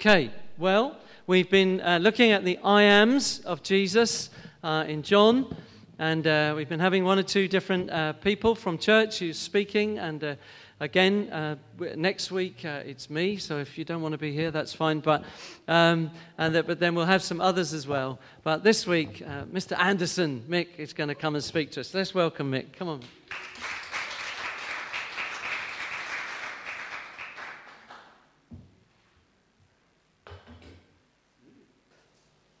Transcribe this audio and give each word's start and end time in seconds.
Okay, 0.00 0.30
well, 0.56 0.96
we've 1.26 1.50
been 1.50 1.82
uh, 1.82 1.98
looking 1.98 2.30
at 2.30 2.42
the 2.42 2.56
I 2.64 2.84
ams 2.84 3.40
of 3.40 3.62
Jesus 3.62 4.30
uh, 4.64 4.86
in 4.88 5.02
John, 5.02 5.54
and 5.98 6.26
uh, 6.26 6.54
we've 6.56 6.70
been 6.70 6.80
having 6.80 7.04
one 7.04 7.18
or 7.18 7.22
two 7.22 7.46
different 7.46 7.90
uh, 7.90 8.14
people 8.14 8.54
from 8.54 8.78
church 8.78 9.18
who's 9.18 9.38
speaking. 9.38 9.98
And 9.98 10.24
uh, 10.24 10.34
again, 10.80 11.28
uh, 11.30 11.56
next 11.96 12.30
week 12.30 12.64
it's 12.64 13.10
me, 13.10 13.36
so 13.36 13.58
if 13.58 13.76
you 13.76 13.84
don't 13.84 14.00
want 14.00 14.12
to 14.12 14.18
be 14.18 14.32
here, 14.32 14.50
that's 14.50 14.72
fine. 14.72 15.00
But, 15.00 15.22
um, 15.68 16.10
and 16.38 16.54
but 16.66 16.80
then 16.80 16.94
we'll 16.94 17.04
have 17.04 17.22
some 17.22 17.42
others 17.42 17.74
as 17.74 17.86
well. 17.86 18.18
But 18.42 18.64
this 18.64 18.86
week, 18.86 19.22
Mr. 19.52 19.78
Anderson, 19.78 20.42
Mick, 20.48 20.68
is 20.78 20.94
going 20.94 21.08
to 21.08 21.14
come 21.14 21.34
and 21.34 21.44
speak 21.44 21.72
to 21.72 21.80
us. 21.80 21.92
Let's 21.92 22.14
welcome 22.14 22.50
Mick. 22.50 22.72
Come 22.72 22.88
on. 22.88 23.00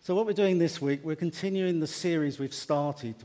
So, 0.02 0.14
what 0.14 0.24
we're 0.24 0.32
doing 0.32 0.56
this 0.56 0.80
week, 0.80 1.00
we're 1.04 1.14
continuing 1.14 1.80
the 1.80 1.86
series 1.86 2.38
we've 2.38 2.54
started 2.54 3.16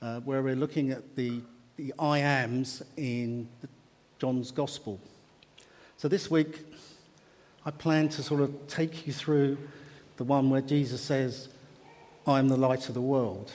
uh, 0.00 0.20
where 0.20 0.44
we're 0.44 0.54
looking 0.54 0.92
at 0.92 1.16
the, 1.16 1.40
the 1.76 1.92
I 1.98 2.20
ams 2.20 2.84
in 2.96 3.48
John's 4.20 4.52
Gospel. 4.52 5.00
So, 5.96 6.06
this 6.06 6.30
week, 6.30 6.66
I 7.66 7.72
plan 7.72 8.10
to 8.10 8.22
sort 8.22 8.42
of 8.42 8.68
take 8.68 9.08
you 9.08 9.12
through 9.12 9.58
the 10.16 10.22
one 10.22 10.50
where 10.50 10.60
Jesus 10.60 11.00
says, 11.00 11.48
I 12.28 12.38
am 12.38 12.46
the 12.46 12.56
light 12.56 12.86
of 12.86 12.94
the 12.94 13.00
world. 13.00 13.52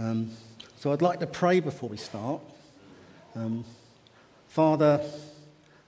Um, 0.00 0.32
so, 0.78 0.90
I'd 0.90 1.00
like 1.00 1.20
to 1.20 1.28
pray 1.28 1.60
before 1.60 1.88
we 1.88 1.96
start. 1.96 2.40
Um, 3.36 3.64
Father, 4.48 5.00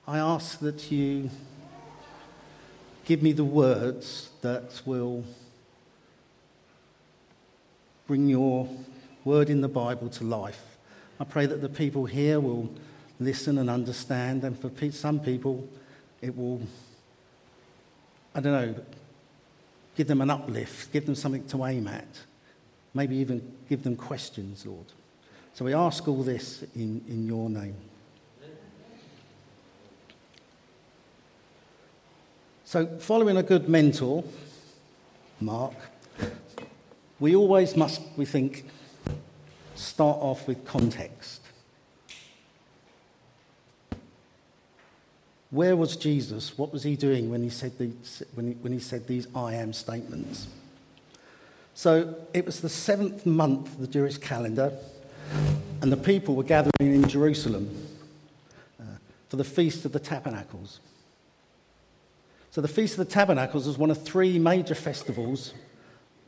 I 0.06 0.19
ask 0.19 0.61
that 0.61 0.92
you 0.92 1.31
give 3.05 3.23
me 3.23 3.33
the 3.33 3.45
words 3.45 4.30
that 4.42 4.80
will 4.84 5.24
bring 8.06 8.28
your 8.28 8.69
word 9.25 9.50
in 9.50 9.61
the 9.61 9.69
Bible 9.69 10.08
to 10.08 10.25
life. 10.25 10.77
I 11.19 11.25
pray 11.25 11.47
that 11.47 11.61
the 11.61 11.69
people 11.69 12.06
here 12.06 12.41
will 12.41 12.70
listen 13.20 13.58
and 13.58 13.70
understand, 13.70 14.45
and 14.45 14.58
for 14.58 14.70
some 14.91 15.20
people, 15.20 15.69
it 16.20 16.36
will, 16.36 16.61
I 18.34 18.41
don't 18.41 18.53
know, 18.53 18.83
give 19.97 20.08
them 20.08 20.20
an 20.20 20.30
uplift, 20.30 20.92
give 20.92 21.06
them 21.06 21.14
something 21.14 21.47
to 21.48 21.64
aim 21.64 21.86
at, 21.86 22.08
maybe 22.95 23.17
even 23.17 23.53
give 23.69 23.83
them 23.83 23.97
questions, 23.97 24.67
Lord. 24.67 24.86
So 25.55 25.64
we 25.64 25.75
ask 25.75 26.06
all 26.08 26.23
this 26.23 26.64
in, 26.75 27.03
in 27.08 27.27
your 27.27 27.50
name. 27.50 27.77
So, 32.73 32.87
following 33.01 33.37
a 33.37 33.42
good 33.42 33.69
mentor, 33.69 34.25
Mark, 35.42 35.75
we 37.20 37.37
always 37.37 37.77
must, 37.77 38.01
we 38.17 38.25
think, 38.25 38.64
start 39.75 40.17
off 40.23 40.48
with 40.48 40.64
context. 40.64 41.42
Where 45.51 45.77
was 45.77 45.97
Jesus? 45.97 46.56
What 46.56 46.73
was 46.73 46.83
he 46.83 46.97
doing 46.97 47.29
when 47.29 47.42
he 47.42 47.51
said, 47.51 47.77
these, 47.79 48.23
when 48.33 48.47
he, 48.47 48.53
when 48.55 48.73
he 48.73 48.79
said 48.79 49.07
these 49.07 49.27
I 49.34 49.53
am 49.53 49.75
statements? 49.75 50.47
So 51.75 52.14
it 52.33 52.47
was 52.47 52.62
the 52.62 52.70
seventh 52.70 53.27
month 53.27 53.75
of 53.75 53.81
the 53.83 53.86
Jewish 53.86 54.17
calendar, 54.17 54.73
and 55.83 55.92
the 55.92 55.98
people 55.98 56.36
were 56.36 56.42
gathering 56.42 56.95
in 56.95 57.07
Jerusalem 57.07 57.69
uh, 58.81 58.84
for 59.29 59.36
the 59.36 59.45
Feast 59.45 59.84
of 59.84 59.92
the 59.92 60.01
Tabernacles. 60.01 60.81
So 62.53 62.61
the 62.61 62.69
Feast 62.69 62.98
of 62.98 63.06
the 63.06 63.11
Tabernacles 63.11 63.67
was 63.67 63.78
one 63.78 63.91
of 63.91 64.05
three 64.05 64.39
major 64.39 64.75
festivals 64.75 65.55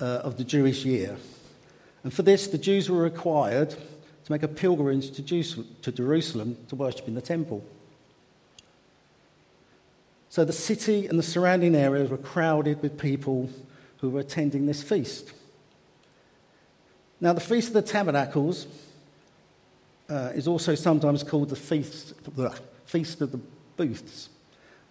uh, 0.00 0.22
of 0.24 0.38
the 0.38 0.44
Jewish 0.44 0.82
year. 0.86 1.18
And 2.02 2.14
for 2.14 2.22
this, 2.22 2.46
the 2.46 2.56
Jews 2.56 2.88
were 2.88 3.02
required 3.02 3.68
to 3.68 4.32
make 4.32 4.42
a 4.42 4.48
pilgrimage 4.48 5.10
to, 5.16 5.64
to 5.82 5.92
Jerusalem 5.92 6.56
to 6.68 6.76
worship 6.76 7.08
in 7.08 7.14
the 7.14 7.20
temple. 7.20 7.62
So 10.30 10.46
the 10.46 10.52
city 10.54 11.06
and 11.06 11.18
the 11.18 11.22
surrounding 11.22 11.74
areas 11.74 12.08
were 12.08 12.16
crowded 12.16 12.80
with 12.80 12.98
people 12.98 13.50
who 13.98 14.08
were 14.08 14.20
attending 14.20 14.64
this 14.64 14.82
feast. 14.82 15.30
Now, 17.20 17.34
the 17.34 17.40
Feast 17.42 17.68
of 17.68 17.74
the 17.74 17.82
Tabernacles 17.82 18.66
uh, 20.08 20.30
is 20.34 20.48
also 20.48 20.74
sometimes 20.74 21.22
called 21.22 21.50
the 21.50 21.56
Feast, 21.56 22.14
the 22.34 22.58
Feast 22.86 23.20
of 23.20 23.30
the 23.30 23.40
Booths 23.76 24.30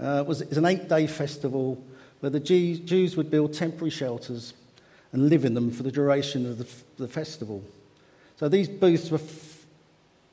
uh, 0.03 0.23
was, 0.27 0.41
an 0.41 0.65
eight 0.65 0.89
day 0.89 1.07
festival 1.07 1.81
where 2.19 2.29
the 2.29 2.39
Jews 2.39 3.15
would 3.15 3.31
build 3.31 3.53
temporary 3.53 3.89
shelters 3.89 4.53
and 5.11 5.29
live 5.29 5.45
in 5.45 5.53
them 5.53 5.71
for 5.71 5.83
the 5.83 5.91
duration 5.91 6.45
of 6.45 6.57
the, 6.57 6.67
the 6.97 7.07
festival. 7.07 7.63
So 8.37 8.49
these 8.49 8.67
booths 8.67 9.09
were 9.09 9.19
f- 9.19 9.65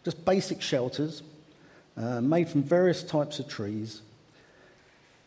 just 0.04 0.24
basic 0.24 0.60
shelters 0.62 1.22
uh, 1.96 2.20
made 2.20 2.48
from 2.48 2.62
various 2.62 3.02
types 3.02 3.38
of 3.38 3.48
trees. 3.48 4.02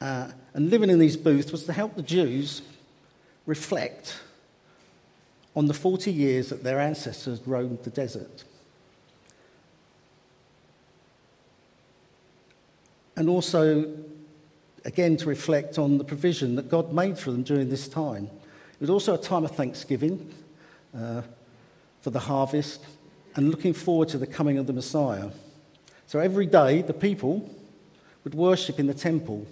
Uh, 0.01 0.31
and 0.53 0.69
living 0.69 0.89
in 0.89 0.99
these 0.99 1.15
booths 1.15 1.51
was 1.51 1.65
to 1.65 1.73
help 1.73 1.95
the 1.95 2.01
Jews 2.01 2.61
reflect 3.45 4.19
on 5.55 5.67
the 5.67 5.73
40 5.73 6.11
years 6.11 6.49
that 6.49 6.63
their 6.63 6.79
ancestors 6.79 7.39
roamed 7.45 7.83
the 7.83 7.89
desert. 7.89 8.43
And 13.15 13.29
also 13.29 13.93
again, 14.85 15.17
to 15.17 15.29
reflect 15.29 15.77
on 15.77 15.97
the 15.97 16.03
provision 16.03 16.55
that 16.55 16.69
God 16.69 16.93
made 16.93 17.17
for 17.17 17.31
them 17.31 17.43
during 17.43 17.69
this 17.69 17.87
time. 17.87 18.29
It 18.73 18.81
was 18.81 18.89
also 18.89 19.13
a 19.13 19.17
time 19.17 19.45
of 19.45 19.51
thanksgiving 19.51 20.33
uh, 20.97 21.21
for 22.01 22.09
the 22.09 22.19
harvest 22.19 22.81
and 23.35 23.49
looking 23.49 23.73
forward 23.73 24.09
to 24.09 24.17
the 24.17 24.27
coming 24.27 24.57
of 24.57 24.67
the 24.67 24.73
Messiah. 24.73 25.29
So 26.07 26.19
every 26.19 26.45
day, 26.45 26.81
the 26.81 26.93
people 26.93 27.49
would 28.23 28.35
worship 28.35 28.79
in 28.79 28.87
the 28.87 28.93
temple 28.93 29.47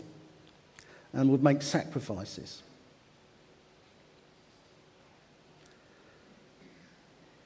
and 1.14 1.30
would 1.30 1.44
make 1.44 1.62
sacrifices. 1.62 2.62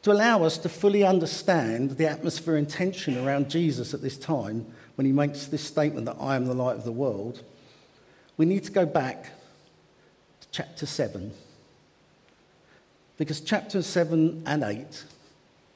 To 0.04 0.12
allow 0.12 0.44
us 0.44 0.58
to 0.60 0.70
fully 0.70 1.04
understand 1.04 1.92
the 1.92 2.08
atmosphere 2.08 2.58
and 2.58 2.70
tension 2.70 3.18
around 3.18 3.50
Jesus 3.50 3.94
at 3.94 4.04
this 4.04 4.18
time, 4.18 4.68
when 4.96 5.06
he 5.06 5.12
makes 5.12 5.48
this 5.48 5.64
statement 5.64 6.06
that 6.06 6.18
I 6.20 6.36
am 6.36 6.46
the 6.46 6.54
light 6.54 6.76
of 6.76 6.84
the 6.84 6.92
world, 6.92 7.42
we 8.38 8.46
need 8.46 8.64
to 8.66 8.72
go 8.72 8.86
back 8.86 9.32
to 10.42 10.48
chapter 10.52 10.86
7. 10.86 11.32
Because 13.18 13.40
chapters 13.40 13.86
7 13.86 14.44
and 14.46 14.64
8 14.64 15.06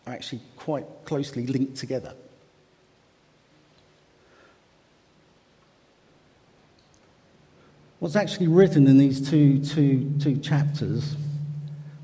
are 0.05 0.13
actually 0.13 0.41
quite 0.57 0.85
closely 1.05 1.45
linked 1.45 1.77
together. 1.77 2.13
What's 7.99 8.15
actually 8.15 8.47
written 8.47 8.87
in 8.87 8.97
these 8.97 9.29
two, 9.29 9.63
two, 9.63 10.13
two 10.19 10.37
chapters 10.37 11.15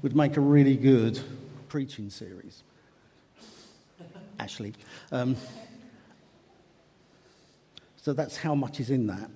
would 0.02 0.16
make 0.16 0.36
a 0.36 0.42
really 0.42 0.76
good 0.76 1.20
preaching 1.70 2.10
series. 2.10 2.64
Actually. 4.40 4.74
Um, 5.12 5.38
so 7.98 8.14
that's 8.14 8.38
how 8.38 8.56
much 8.56 8.80
is 8.80 8.90
in 8.90 9.08
that. 9.08 9.30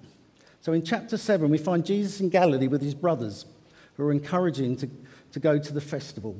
So 0.69 0.73
in 0.73 0.83
chapter 0.83 1.17
7, 1.17 1.49
we 1.49 1.57
find 1.57 1.83
Jesus 1.83 2.21
in 2.21 2.29
Galilee 2.29 2.67
with 2.67 2.83
his 2.83 2.93
brothers 2.93 3.47
who 3.95 4.03
are 4.03 4.11
encouraging 4.11 4.75
to, 4.75 4.89
to 5.31 5.39
go 5.39 5.57
to 5.57 5.73
the 5.73 5.81
festival 5.81 6.37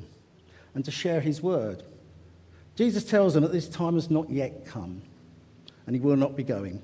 and 0.72 0.84
to 0.84 0.92
share 0.92 1.20
his 1.20 1.42
word. 1.42 1.82
Jesus 2.76 3.02
tells 3.02 3.34
them 3.34 3.42
that 3.42 3.50
this 3.50 3.68
time 3.68 3.94
has 3.94 4.08
not 4.08 4.30
yet 4.30 4.64
come 4.64 5.02
and 5.84 5.96
he 5.96 6.00
will 6.00 6.14
not 6.14 6.36
be 6.36 6.44
going. 6.44 6.80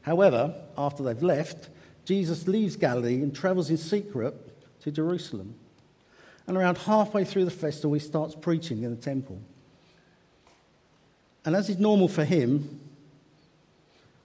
However, 0.00 0.54
after 0.78 1.02
they've 1.02 1.22
left, 1.22 1.68
Jesus 2.06 2.48
leaves 2.48 2.76
Galilee 2.76 3.16
and 3.16 3.36
travels 3.36 3.68
in 3.68 3.76
secret 3.76 4.34
to 4.80 4.90
Jerusalem. 4.90 5.54
And 6.46 6.56
around 6.56 6.78
halfway 6.78 7.26
through 7.26 7.44
the 7.44 7.50
festival, 7.50 7.92
he 7.92 8.00
starts 8.00 8.34
preaching 8.34 8.82
in 8.82 8.96
the 8.96 9.02
temple. 9.02 9.42
And 11.44 11.54
as 11.54 11.68
is 11.68 11.78
normal 11.78 12.08
for 12.08 12.24
him, 12.24 12.80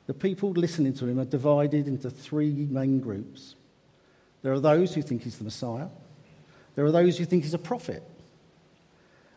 the 0.07 0.13
people 0.13 0.51
listening 0.51 0.93
to 0.93 1.05
him 1.05 1.19
are 1.19 1.25
divided 1.25 1.87
into 1.87 2.09
three 2.09 2.67
main 2.71 2.99
groups. 2.99 3.55
There 4.41 4.53
are 4.53 4.59
those 4.59 4.95
who 4.95 5.01
think 5.01 5.23
he's 5.23 5.37
the 5.37 5.43
Messiah, 5.43 5.89
there 6.75 6.85
are 6.85 6.91
those 6.91 7.17
who 7.17 7.25
think 7.25 7.43
he's 7.43 7.53
a 7.53 7.59
prophet, 7.59 8.03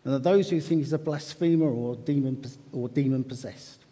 and 0.05 0.13
there 0.13 0.17
are 0.17 0.35
those 0.37 0.49
who 0.49 0.61
think 0.61 0.81
he's 0.81 0.93
a 0.93 0.99
blasphemer 0.99 1.69
or 1.69 1.97
demon, 1.97 2.43
or 2.73 2.89
demon 2.89 3.25
possessed. 3.25 3.85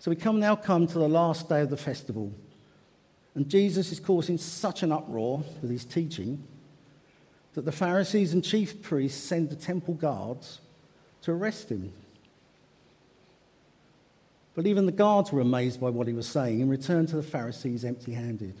So 0.00 0.10
we 0.10 0.16
come 0.16 0.40
now 0.40 0.56
come 0.56 0.86
to 0.88 0.98
the 0.98 1.08
last 1.08 1.48
day 1.48 1.60
of 1.60 1.70
the 1.70 1.76
festival, 1.76 2.32
and 3.34 3.48
Jesus 3.48 3.92
is 3.92 4.00
causing 4.00 4.38
such 4.38 4.82
an 4.82 4.90
uproar 4.90 5.44
with 5.62 5.70
his 5.70 5.84
teaching 5.84 6.42
that 7.54 7.64
the 7.64 7.72
Pharisees 7.72 8.32
and 8.32 8.44
chief 8.44 8.82
priests 8.82 9.22
send 9.22 9.50
the 9.50 9.56
temple 9.56 9.94
guards 9.94 10.60
to 11.22 11.32
arrest 11.32 11.70
him 11.70 11.92
But 14.56 14.66
even 14.66 14.86
the 14.86 14.92
guards 14.92 15.30
were 15.30 15.42
amazed 15.42 15.80
by 15.80 15.90
what 15.90 16.08
he 16.08 16.14
was 16.14 16.26
saying 16.26 16.62
and 16.62 16.70
returned 16.70 17.08
to 17.10 17.16
the 17.16 17.22
Pharisees 17.22 17.84
empty 17.84 18.14
handed. 18.14 18.58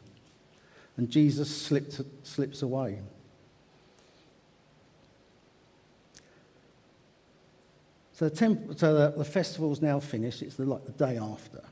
And 0.98 1.10
Jesus 1.10 1.50
slipped, 1.50 2.00
slips 2.22 2.60
away. 2.60 3.00
So, 8.12 8.28
the, 8.28 8.36
temp- 8.36 8.78
so 8.78 8.94
the, 8.94 9.16
the 9.16 9.24
festival's 9.24 9.80
now 9.80 9.98
finished. 9.98 10.42
It's 10.42 10.56
the, 10.56 10.66
like 10.66 10.84
the 10.84 10.92
day 10.92 11.16
after. 11.16 11.62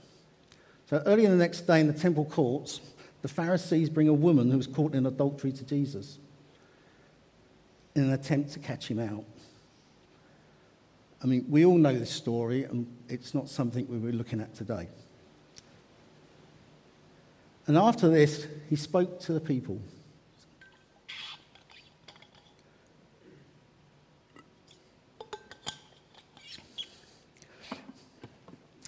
So 0.88 1.02
early 1.06 1.26
in 1.26 1.30
the 1.30 1.36
next 1.36 1.62
day 1.66 1.80
in 1.80 1.86
the 1.86 1.92
temple 1.92 2.24
courts, 2.24 2.80
the 3.20 3.28
Pharisees 3.28 3.90
bring 3.90 4.08
a 4.08 4.14
woman 4.14 4.50
who 4.50 4.56
was 4.56 4.66
caught 4.66 4.94
in 4.94 5.04
adultery 5.06 5.52
to 5.52 5.64
Jesus 5.64 6.18
in 7.94 8.04
an 8.04 8.12
attempt 8.12 8.52
to 8.52 8.58
catch 8.58 8.88
him 8.90 8.98
out. 8.98 9.24
I 11.22 11.26
mean, 11.26 11.46
we 11.48 11.64
all 11.64 11.78
know 11.78 11.96
this 11.98 12.10
story, 12.10 12.64
and 12.64 12.86
it's 13.08 13.34
not 13.34 13.48
something 13.48 13.86
we 13.88 13.98
were 13.98 14.12
looking 14.12 14.40
at 14.40 14.54
today. 14.54 14.88
And 17.66 17.78
after 17.78 18.08
this, 18.08 18.46
he 18.68 18.76
spoke 18.76 19.20
to 19.20 19.32
the 19.32 19.40
people. 19.40 19.80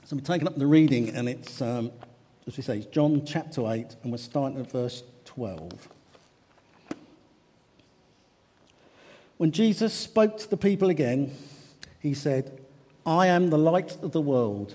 So 0.05 0.15
we're 0.15 0.23
taking 0.23 0.47
up 0.47 0.57
the 0.57 0.69
reading, 0.69 1.09
and 1.17 1.29
it's, 1.29 1.61
um, 1.61 1.91
as 2.47 2.57
we 2.57 2.63
say, 2.63 2.79
it's 2.79 2.87
John 2.87 3.25
chapter 3.25 3.63
8, 3.63 3.97
and 4.03 4.13
we're 4.13 4.19
starting 4.19 4.61
at 4.61 4.71
verse 4.71 5.03
12. 5.25 5.89
When 9.39 9.51
Jesus 9.51 9.93
spoke 9.93 10.39
to 10.39 10.49
the 10.49 10.57
people 10.57 10.91
again, 10.91 11.35
he 12.01 12.15
said, 12.15 12.61
I 13.05 13.29
am 13.29 13.51
the 13.51 13.59
light 13.59 13.97
of 14.03 14.13
the 14.13 14.21
world. 14.21 14.75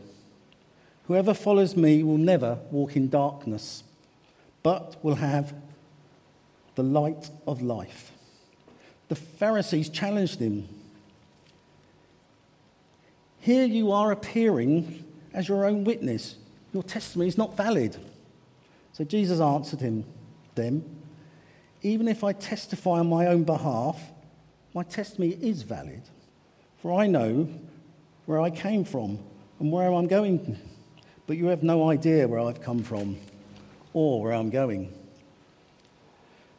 Whoever 1.07 1.33
follows 1.33 1.75
me 1.75 2.03
will 2.03 2.17
never 2.17 2.59
walk 2.71 2.95
in 2.95 3.09
darkness, 3.09 3.83
but 4.63 5.03
will 5.03 5.15
have 5.15 5.53
the 6.75 6.83
light 6.83 7.29
of 7.45 7.61
life. 7.61 8.11
The 9.09 9.15
Pharisees 9.15 9.89
challenged 9.89 10.39
him. 10.39 10.69
Here 13.39 13.65
you 13.65 13.91
are 13.91 14.11
appearing 14.11 15.03
as 15.33 15.49
your 15.49 15.65
own 15.65 15.83
witness. 15.83 16.37
Your 16.73 16.83
testimony 16.83 17.27
is 17.27 17.37
not 17.37 17.57
valid. 17.57 17.97
So 18.93 19.03
Jesus 19.03 19.39
answered 19.39 19.81
him, 19.81 20.05
them, 20.55 20.83
even 21.81 22.07
if 22.07 22.23
I 22.23 22.33
testify 22.33 22.99
on 22.99 23.09
my 23.09 23.27
own 23.27 23.43
behalf, 23.43 23.99
my 24.73 24.83
testimony 24.83 25.33
is 25.41 25.63
valid. 25.63 26.03
For 26.81 26.99
I 26.99 27.07
know 27.07 27.47
where 28.25 28.41
I 28.41 28.49
came 28.49 28.83
from 28.83 29.19
and 29.59 29.71
where 29.71 29.93
I'm 29.93 30.07
going, 30.07 30.57
but 31.27 31.37
you 31.37 31.47
have 31.47 31.61
no 31.61 31.89
idea 31.89 32.27
where 32.27 32.39
I've 32.39 32.61
come 32.61 32.81
from 32.83 33.17
or 33.93 34.21
where 34.23 34.33
I'm 34.33 34.49
going. 34.49 34.91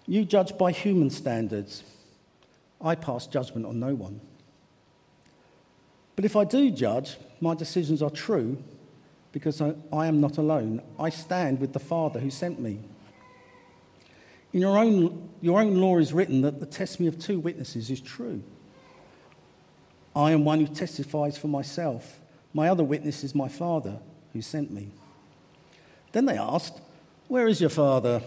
You 0.07 0.25
judge 0.25 0.57
by 0.57 0.71
human 0.73 1.11
standards. 1.11 1.83
I 2.81 2.95
pass 2.95 3.27
judgment 3.27 3.67
on 3.67 3.81
no 3.81 3.95
one. 3.95 4.21
But 6.15 6.25
if 6.25 6.37
I 6.37 6.45
do 6.45 6.71
judge, 6.71 7.17
my 7.41 7.55
decisions 7.55 8.03
are 8.03 8.11
true 8.11 8.63
because 9.33 9.61
I, 9.61 9.75
I, 9.93 10.07
am 10.07 10.21
not 10.21 10.39
alone. 10.39 10.83
I 10.99 11.09
stand 11.09 11.59
with 11.59 11.73
the 11.73 11.81
Father 11.81 12.21
who 12.21 12.31
sent 12.31 12.61
me. 12.61 12.79
In 14.53 14.61
your 14.61 14.77
own, 14.77 15.31
your 15.41 15.61
own 15.61 15.77
law 15.77 15.99
is 15.99 16.13
written 16.13 16.43
that 16.43 16.61
the 16.61 16.67
testimony 16.67 17.09
of 17.09 17.19
two 17.19 17.41
witnesses 17.41 17.91
is 17.91 18.01
true. 18.01 18.43
I 20.15 20.33
am 20.33 20.45
one 20.45 20.61
who 20.61 20.73
testifies 20.73 21.39
for 21.39 21.49
myself. 21.49 22.21
My 22.53 22.69
other 22.69 22.85
witness 22.85 23.25
is 23.25 23.35
my 23.35 23.49
Father 23.49 23.99
who 24.33 24.43
sent 24.43 24.71
me. 24.71 24.91
Then 26.13 26.27
they 26.27 26.37
asked, 26.37 26.81
Where 27.29 27.49
is 27.49 27.61
your 27.61 27.71
Father? 27.71 28.23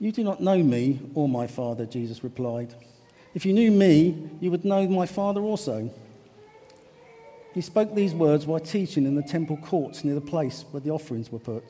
You 0.00 0.12
do 0.12 0.24
not 0.24 0.40
know 0.40 0.62
me 0.62 1.00
or 1.14 1.28
my 1.28 1.46
Father, 1.46 1.86
Jesus 1.86 2.24
replied. 2.24 2.74
If 3.34 3.44
you 3.44 3.52
knew 3.52 3.70
me, 3.70 4.30
you 4.40 4.50
would 4.50 4.64
know 4.64 4.86
my 4.88 5.06
Father 5.06 5.40
also. 5.40 5.90
He 7.52 7.60
spoke 7.60 7.94
these 7.94 8.14
words 8.14 8.46
while 8.46 8.60
teaching 8.60 9.06
in 9.06 9.14
the 9.14 9.22
temple 9.22 9.56
courts 9.58 10.02
near 10.02 10.14
the 10.14 10.20
place 10.20 10.64
where 10.70 10.80
the 10.80 10.90
offerings 10.90 11.30
were 11.30 11.38
put. 11.38 11.64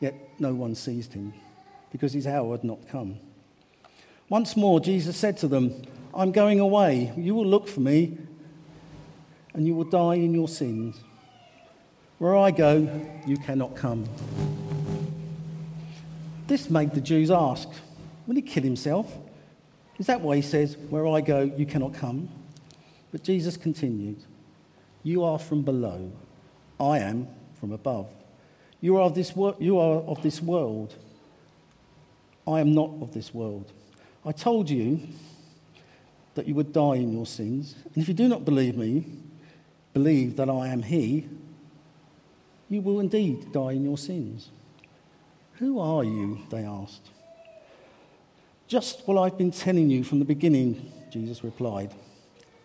Yet 0.00 0.14
no 0.38 0.54
one 0.54 0.74
seized 0.74 1.12
him, 1.12 1.34
because 1.92 2.12
his 2.12 2.26
hour 2.26 2.52
had 2.52 2.64
not 2.64 2.88
come. 2.88 3.20
Once 4.28 4.56
more, 4.56 4.80
Jesus 4.80 5.16
said 5.16 5.36
to 5.38 5.48
them, 5.48 5.82
I'm 6.14 6.30
going 6.30 6.60
away. 6.60 7.12
You 7.16 7.34
will 7.34 7.46
look 7.46 7.68
for 7.68 7.80
me, 7.80 8.18
and 9.54 9.66
you 9.66 9.74
will 9.74 9.84
die 9.84 10.16
in 10.16 10.34
your 10.34 10.48
sins. 10.48 11.00
Where 12.18 12.36
I 12.36 12.50
go, 12.50 12.88
you 13.26 13.36
cannot 13.38 13.74
come. 13.74 14.04
This 16.46 16.68
made 16.68 16.92
the 16.92 17.00
Jews 17.00 17.30
ask, 17.30 17.68
Will 18.26 18.36
he 18.36 18.42
kill 18.42 18.62
himself? 18.62 19.16
Is 19.98 20.06
that 20.06 20.20
why 20.20 20.36
he 20.36 20.42
says, 20.42 20.76
Where 20.90 21.06
I 21.06 21.20
go, 21.20 21.50
you 21.56 21.66
cannot 21.66 21.94
come? 21.94 22.28
But 23.10 23.24
Jesus 23.24 23.56
continued, 23.56 24.22
You 25.02 25.24
are 25.24 25.38
from 25.38 25.62
below, 25.62 26.12
I 26.78 26.98
am 26.98 27.28
from 27.58 27.72
above. 27.72 28.08
You 28.80 28.96
are 28.96 29.02
of 29.02 29.14
this, 29.14 29.34
wor- 29.34 29.56
you 29.58 29.78
are 29.78 30.02
of 30.02 30.22
this 30.22 30.42
world, 30.42 30.94
I 32.46 32.60
am 32.60 32.74
not 32.74 32.90
of 33.00 33.14
this 33.14 33.32
world. 33.32 33.72
I 34.24 34.32
told 34.32 34.68
you 34.68 35.00
that 36.34 36.46
you 36.46 36.54
would 36.54 36.72
die 36.72 36.96
in 36.96 37.12
your 37.12 37.26
sins, 37.26 37.74
and 37.84 38.02
if 38.02 38.08
you 38.08 38.14
do 38.14 38.28
not 38.28 38.44
believe 38.44 38.76
me, 38.76 39.04
believe 39.92 40.36
that 40.36 40.48
I 40.48 40.68
am 40.68 40.82
He, 40.82 41.28
you 42.68 42.80
will 42.80 43.00
indeed 43.00 43.52
die 43.52 43.72
in 43.72 43.84
your 43.84 43.98
sins. 43.98 44.50
Who 45.54 45.78
are 45.78 46.02
you? 46.02 46.38
They 46.50 46.64
asked. 46.64 47.10
Just 48.66 49.06
what 49.06 49.20
I've 49.20 49.36
been 49.36 49.50
telling 49.50 49.90
you 49.90 50.02
from 50.02 50.18
the 50.18 50.24
beginning, 50.24 50.90
Jesus 51.10 51.44
replied. 51.44 51.94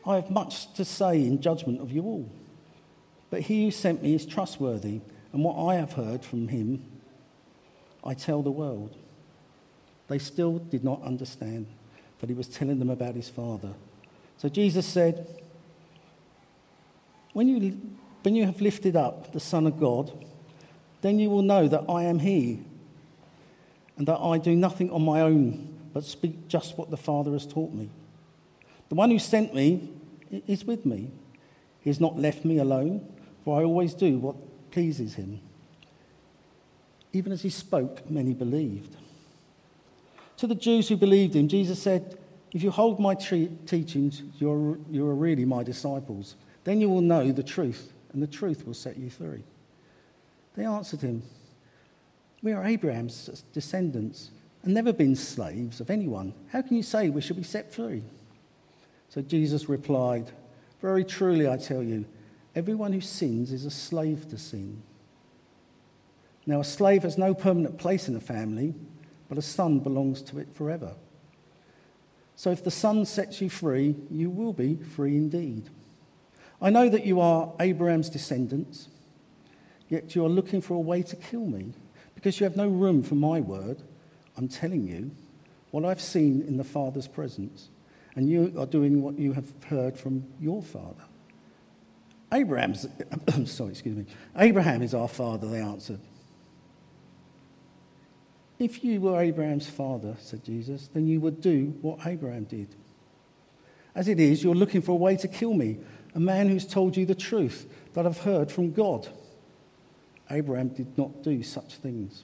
I 0.06 0.16
have 0.16 0.32
much 0.32 0.74
to 0.76 0.86
say 0.86 1.22
in 1.22 1.42
judgment 1.42 1.82
of 1.82 1.92
you 1.92 2.04
all. 2.04 2.30
But 3.30 3.42
he 3.42 3.66
who 3.66 3.72
sent 3.72 4.02
me 4.02 4.16
is 4.16 4.26
trustworthy, 4.26 5.02
and 5.34 5.44
what 5.44 5.62
I 5.62 5.76
have 5.76 5.94
heard 5.94 6.24
from 6.24 6.48
him, 6.48 6.86
I 8.04 8.14
tell 8.14 8.42
the 8.42 8.52
world. 8.52 8.96
They 10.08 10.20
still 10.20 10.60
did 10.60 10.86
not 10.86 11.04
understand 11.04 11.68
that 12.20 12.30
he 12.30 12.36
was 12.36 12.48
telling 12.48 12.80
them 12.80 12.90
about 12.90 13.16
his 13.16 13.30
Father. 13.30 13.74
So 14.38 14.50
Jesus 14.50 14.86
said, 14.86 15.42
when 17.34 17.48
you, 17.48 17.80
when 18.24 18.36
you 18.36 18.46
have 18.46 18.62
lifted 18.62 18.96
up 18.96 19.32
the 19.34 19.40
Son 19.40 19.68
of 19.68 19.80
God, 19.80 20.12
then 21.02 21.20
you 21.20 21.30
will 21.30 21.44
know 21.44 21.68
that 21.68 21.86
I 21.88 22.04
am 22.04 22.20
he, 22.20 22.60
and 23.98 24.08
that 24.08 24.18
I 24.18 24.38
do 24.38 24.56
nothing 24.56 24.90
on 24.92 25.04
my 25.04 25.22
own 25.22 25.78
but 25.94 26.04
speak 26.04 26.48
just 26.48 26.78
what 26.78 26.92
the 26.92 26.98
Father 26.98 27.32
has 27.32 27.48
taught 27.48 27.74
me. 27.74 27.90
The 28.90 28.96
one 28.96 29.10
who 29.10 29.18
sent 29.18 29.56
me 29.56 29.90
is 30.46 30.64
with 30.64 30.86
me. 30.86 31.10
He 31.82 31.90
has 31.90 32.00
not 32.00 32.18
left 32.18 32.46
me 32.46 32.60
alone, 32.60 33.12
for 33.44 33.60
I 33.60 33.64
always 33.64 33.96
do 33.96 34.20
what 34.20 34.36
pleases 34.70 35.16
him. 35.16 35.40
Even 37.14 37.32
as 37.32 37.42
he 37.42 37.50
spoke, 37.50 38.08
many 38.10 38.34
believed. 38.34 38.96
To 40.38 40.48
the 40.48 40.56
Jews 40.56 40.88
who 40.88 40.98
believed 40.98 41.36
him, 41.36 41.48
Jesus 41.48 41.82
said, 41.82 42.18
If 42.54 42.64
you 42.64 42.72
hold 42.72 43.00
my 43.00 43.16
tre- 43.16 43.52
teachings, 43.66 44.22
you're, 44.38 44.78
you 44.90 45.08
are 45.08 45.16
really 45.16 45.46
my 45.46 45.64
disciples. 45.64 46.36
Then 46.64 46.80
you 46.80 46.90
will 46.90 47.02
know 47.02 47.32
the 47.32 47.44
truth, 47.44 47.94
and 48.14 48.22
the 48.22 48.28
truth 48.28 48.66
will 48.66 48.74
set 48.74 48.98
you 48.98 49.10
free. 49.10 49.44
They 50.56 50.66
answered 50.66 51.02
him, 51.02 51.24
We 52.42 52.54
are 52.54 52.64
Abraham's 52.66 53.44
descendants 53.54 54.32
and 54.64 54.74
never 54.74 54.94
been 54.94 55.16
slaves 55.16 55.80
of 55.80 55.90
anyone. 55.90 56.34
How 56.52 56.62
can 56.62 56.78
you 56.78 56.84
say 56.84 57.10
we 57.10 57.22
shall 57.22 57.36
be 57.36 57.44
set 57.44 57.74
free? 57.74 58.04
So 59.10 59.22
Jesus 59.22 59.70
replied, 59.70 60.32
Very 60.82 61.04
truly 61.04 61.48
I 61.48 61.58
tell 61.58 61.82
you, 61.82 62.06
everyone 62.56 62.94
who 62.94 63.02
sins 63.02 63.52
is 63.52 63.66
a 63.66 63.72
slave 63.72 64.28
to 64.30 64.38
sin. 64.38 64.84
Now, 66.46 66.60
a 66.60 66.64
slave 66.64 67.04
has 67.04 67.18
no 67.18 67.34
permanent 67.34 67.78
place 67.78 68.08
in 68.08 68.16
a 68.16 68.22
family, 68.22 68.74
but 69.30 69.38
a 69.38 69.42
son 69.42 69.80
belongs 69.80 70.22
to 70.24 70.40
it 70.40 70.54
forever. 70.54 70.94
So 72.36 72.52
if 72.52 72.64
the 72.64 72.72
son 72.72 73.06
sets 73.06 73.42
you 73.42 73.50
free, 73.50 73.96
you 74.12 74.30
will 74.30 74.54
be 74.54 74.76
free 74.76 75.16
indeed. 75.16 75.70
I 76.62 76.70
know 76.70 76.90
that 76.90 77.06
you 77.06 77.20
are 77.20 77.52
Abraham's 77.60 78.10
descendants, 78.10 78.90
yet 79.90 80.16
you 80.16 80.26
are 80.26 80.30
looking 80.30 80.62
for 80.62 80.76
a 80.76 80.80
way 80.80 81.02
to 81.04 81.16
kill 81.16 81.46
me 81.46 81.74
because 82.16 82.40
you 82.40 82.46
have 82.46 82.56
no 82.56 82.68
room 82.68 83.04
for 83.04 83.16
my 83.16 83.40
word. 83.40 83.82
I'm 84.38 84.48
telling 84.48 84.88
you 84.88 85.12
what 85.72 85.84
I've 85.84 86.02
seen 86.02 86.42
in 86.42 86.58
the 86.58 86.64
Father's 86.64 87.08
presence, 87.08 87.70
and 88.16 88.30
you 88.30 88.54
are 88.58 88.66
doing 88.66 89.02
what 89.02 89.18
you 89.18 89.34
have 89.34 89.52
heard 89.66 89.98
from 89.98 90.26
your 90.40 90.62
father. 90.62 91.04
Abraham's, 92.32 92.88
sorry, 93.46 93.72
excuse 93.72 93.98
me. 93.98 94.06
Abraham 94.36 94.82
is 94.82 94.94
our 94.94 95.08
father, 95.08 95.48
they 95.48 95.62
answered. 95.62 96.00
If 98.60 98.84
you 98.84 99.02
were 99.02 99.22
Abraham's 99.22 99.70
father, 99.70 100.16
said 100.20 100.44
Jesus, 100.44 100.90
then 100.94 101.08
you 101.08 101.20
would 101.20 101.42
do 101.42 101.78
what 101.82 102.06
Abraham 102.06 102.46
did. 102.46 102.70
As 103.94 104.08
it 104.08 104.20
is, 104.20 104.44
you're 104.44 104.56
looking 104.56 104.82
for 104.82 104.92
a 104.92 104.96
way 104.96 105.16
to 105.18 105.28
kill 105.28 105.54
me, 105.54 105.78
a 106.16 106.20
man 106.20 106.50
who's 106.50 106.66
told 106.66 106.98
you 106.98 107.06
the 107.06 107.16
truth, 107.16 107.68
that 107.94 108.06
I've 108.06 108.20
heard 108.20 108.52
from 108.52 108.72
God. 108.72 109.08
Abraham 110.30 110.70
did 110.70 110.98
not 110.98 111.24
do 111.24 111.44
such 111.44 111.76
things. 111.76 112.24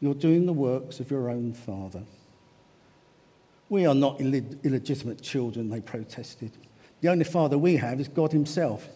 You're 0.00 0.14
doing 0.14 0.46
the 0.46 0.52
works 0.52 0.98
of 0.98 1.10
your 1.10 1.30
own 1.30 1.52
father. 1.52 2.02
We 3.68 3.86
are 3.86 3.94
not 3.94 4.20
illegitimate 4.20 5.22
children, 5.22 5.70
they 5.70 5.80
protested. 5.80 6.52
The 7.00 7.08
only 7.08 7.24
father 7.24 7.56
we 7.56 7.76
have 7.76 8.00
is 8.00 8.08
God 8.08 8.32
Himself. 8.32 8.88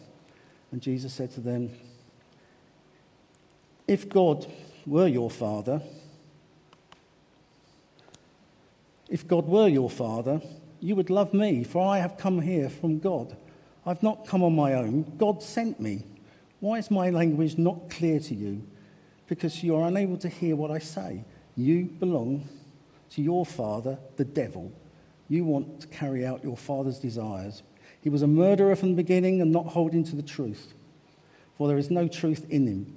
And 0.72 0.82
Jesus 0.82 1.14
said 1.14 1.30
to 1.32 1.40
them, 1.40 1.70
If 3.86 4.08
God 4.08 4.46
were 4.84 5.06
your 5.06 5.30
father, 5.30 5.80
if 9.08 9.26
God 9.26 9.46
were 9.46 9.68
your 9.68 9.90
father, 9.90 10.40
you 10.80 10.96
would 10.96 11.10
love 11.10 11.32
me, 11.32 11.64
for 11.64 11.86
I 11.86 11.98
have 11.98 12.18
come 12.18 12.40
here 12.40 12.68
from 12.68 12.98
God. 12.98 13.36
I've 13.86 14.02
not 14.02 14.26
come 14.26 14.42
on 14.42 14.54
my 14.54 14.74
own. 14.74 15.16
God 15.18 15.42
sent 15.42 15.80
me. 15.80 16.04
Why 16.60 16.78
is 16.78 16.90
my 16.90 17.10
language 17.10 17.58
not 17.58 17.90
clear 17.90 18.18
to 18.20 18.34
you? 18.34 18.66
Because 19.26 19.62
you 19.62 19.76
are 19.76 19.86
unable 19.86 20.16
to 20.18 20.28
hear 20.28 20.56
what 20.56 20.70
I 20.70 20.78
say. 20.78 21.24
You 21.56 21.84
belong 21.84 22.48
to 23.10 23.22
your 23.22 23.46
father, 23.46 23.98
the 24.16 24.24
devil. 24.24 24.72
You 25.28 25.44
want 25.44 25.80
to 25.80 25.86
carry 25.86 26.26
out 26.26 26.44
your 26.44 26.56
father's 26.56 26.98
desires. 26.98 27.62
He 28.00 28.08
was 28.10 28.22
a 28.22 28.26
murderer 28.26 28.76
from 28.76 28.90
the 28.90 28.96
beginning 28.96 29.40
and 29.40 29.52
not 29.52 29.66
holding 29.68 30.04
to 30.04 30.16
the 30.16 30.22
truth, 30.22 30.74
for 31.56 31.68
there 31.68 31.78
is 31.78 31.90
no 31.90 32.08
truth 32.08 32.46
in 32.50 32.66
him. 32.66 32.96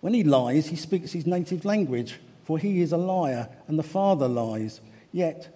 When 0.00 0.12
he 0.12 0.22
lies, 0.22 0.66
he 0.66 0.76
speaks 0.76 1.12
his 1.12 1.26
native 1.26 1.64
language, 1.64 2.20
for 2.46 2.58
he 2.58 2.80
is 2.80 2.92
a 2.92 2.96
liar 2.96 3.48
and 3.66 3.76
the 3.76 3.82
father 3.82 4.28
lies. 4.28 4.80
Yet, 5.10 5.52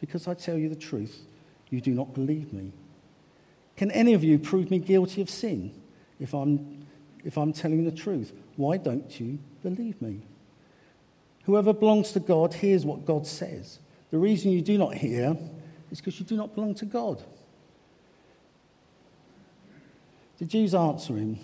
because 0.00 0.26
I 0.26 0.34
tell 0.34 0.58
you 0.58 0.68
the 0.68 0.74
truth, 0.74 1.24
you 1.70 1.80
do 1.80 1.92
not 1.92 2.14
believe 2.14 2.52
me. 2.52 2.72
Can 3.76 3.92
any 3.92 4.12
of 4.12 4.24
you 4.24 4.36
prove 4.36 4.68
me 4.68 4.80
guilty 4.80 5.22
of 5.22 5.30
sin 5.30 5.72
if 6.18 6.34
I'm, 6.34 6.84
if 7.24 7.38
I'm 7.38 7.52
telling 7.52 7.84
the 7.84 7.92
truth? 7.92 8.32
Why 8.56 8.76
don't 8.76 9.20
you 9.20 9.38
believe 9.62 10.02
me? 10.02 10.22
Whoever 11.44 11.72
belongs 11.72 12.10
to 12.12 12.20
God 12.20 12.54
hears 12.54 12.84
what 12.84 13.06
God 13.06 13.24
says. 13.24 13.78
The 14.10 14.18
reason 14.18 14.50
you 14.50 14.62
do 14.62 14.76
not 14.78 14.94
hear 14.94 15.36
is 15.92 15.98
because 15.98 16.18
you 16.18 16.26
do 16.26 16.36
not 16.36 16.56
belong 16.56 16.74
to 16.76 16.86
God. 16.86 17.22
The 20.38 20.44
Jews 20.44 20.74
answer 20.74 21.14
him, 21.14 21.38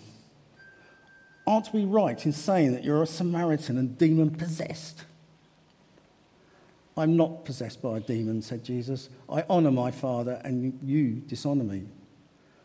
Aren't 1.46 1.72
we 1.72 1.84
right 1.84 2.25
in 2.25 2.32
saying 2.32 2.72
that 2.72 2.84
you're 2.84 3.02
a 3.02 3.06
Samaritan 3.06 3.76
and 3.78 3.99
demon 3.99 4.30
possessed? 4.30 5.04
I'm 6.96 7.16
not 7.16 7.44
possessed 7.44 7.80
by 7.80 7.96
a 7.96 8.00
demon, 8.00 8.42
said 8.42 8.64
Jesus. 8.64 9.08
I 9.28 9.42
honour 9.49 9.70
my 9.70 9.90
Father, 9.90 10.40
and 10.44 10.78
you 10.82 11.22
dishonour 11.26 11.64
me. 11.64 11.84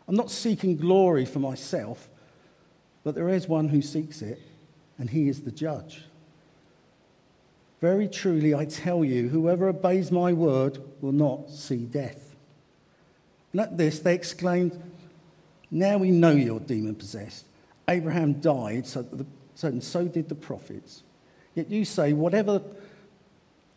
I'm 0.08 0.16
not 0.16 0.32
seeking 0.32 0.78
glory 0.78 1.26
for 1.26 1.40
myself, 1.40 2.08
but 3.04 3.16
there 3.16 3.30
is 3.30 3.48
one 3.48 3.70
who 3.70 3.82
seeks 3.82 4.22
it, 4.22 4.42
and 4.98 5.10
he 5.10 5.30
is 5.30 5.42
the 5.42 5.52
judge. 5.52 6.04
Very 7.80 8.08
truly, 8.08 8.54
I 8.54 8.66
tell 8.66 9.06
you, 9.06 9.30
whoever 9.30 9.70
obeys 9.70 10.12
my 10.12 10.34
word 10.34 10.80
will 11.02 11.12
not 11.12 11.50
see 11.50 11.86
death. 11.86 12.36
And 13.54 13.62
at 13.62 13.78
this, 13.78 14.00
they 14.00 14.16
exclaimed, 14.16 14.82
Now 15.72 15.98
we 15.98 16.12
know 16.12 16.32
you're 16.32 16.60
demon 16.60 16.96
possessed. 16.96 17.46
Abraham 17.90 18.34
died, 18.34 18.86
so, 18.86 19.02
the, 19.02 19.26
so, 19.56 19.70
and 19.70 19.84
so 19.84 20.08
did 20.08 20.30
the 20.30 20.36
prophets. 20.36 21.04
Yet 21.56 21.70
you 21.70 21.86
say, 21.86 22.14
Whatever 22.14 22.62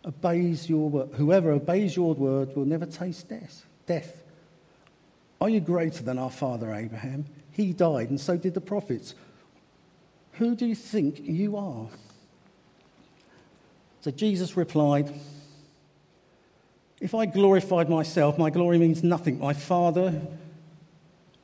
obeys 0.05 0.69
your 0.69 0.91
whoever 1.15 1.53
obeys 1.53 1.95
your 1.97 2.15
word 2.15 2.57
will 2.57 2.65
never 2.65 2.87
taste 2.87 3.29
death. 3.29 3.67
Death. 3.87 4.23
Are 5.41 5.49
you 5.49 5.61
greater 5.61 6.03
than 6.03 6.19
our 6.19 6.31
father 6.31 6.75
Abraham? 6.75 7.27
He 7.51 7.73
died, 7.73 8.11
and 8.11 8.21
so 8.21 8.37
did 8.37 8.55
the 8.55 8.61
prophets. 8.61 9.15
Who 10.33 10.55
do 10.55 10.67
you 10.67 10.75
think 10.75 11.21
you 11.21 11.57
are? 11.57 11.89
So 14.01 14.11
Jesus 14.11 14.57
replied, 14.57 15.13
If 17.01 17.15
I 17.15 17.27
glorified 17.27 17.89
myself, 17.91 18.39
my 18.39 18.51
glory 18.51 18.79
means 18.79 19.03
nothing. 19.03 19.39
My 19.39 19.53
Father, 19.53 20.21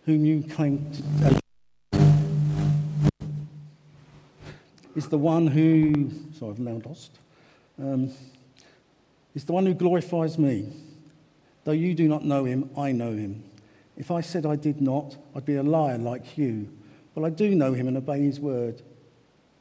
whom 0.07 0.25
you 0.25 0.43
claim 0.43 0.91
to 0.93 1.41
is 4.97 5.09
the 5.09 5.19
one 5.19 5.47
who, 5.47 6.11
sorry, 6.33 6.53
I've 6.53 6.59
now 6.59 6.81
lost, 6.85 7.19
um, 7.79 8.11
is 9.35 9.45
the 9.45 9.53
one 9.53 9.67
who 9.67 9.75
glorifies 9.75 10.39
me. 10.39 10.73
Though 11.65 11.73
you 11.73 11.95
do 11.95 12.09
not 12.09 12.25
know 12.25 12.45
him, 12.45 12.71
I 12.77 12.93
know 12.93 13.13
him. 13.13 13.45
If 13.97 14.11
I 14.11 14.23
said 14.23 14.47
I 14.47 14.57
did 14.57 14.81
not, 14.81 15.17
I'd 15.35 15.45
be 15.45 15.57
a 15.57 15.63
liar 15.63 15.99
like 15.99 16.39
you. 16.39 16.73
But 17.15 17.25
I 17.25 17.31
do 17.31 17.55
know 17.55 17.75
him 17.75 17.89
and 17.89 17.97
obey 17.97 18.23
his 18.23 18.41
word. 18.41 18.83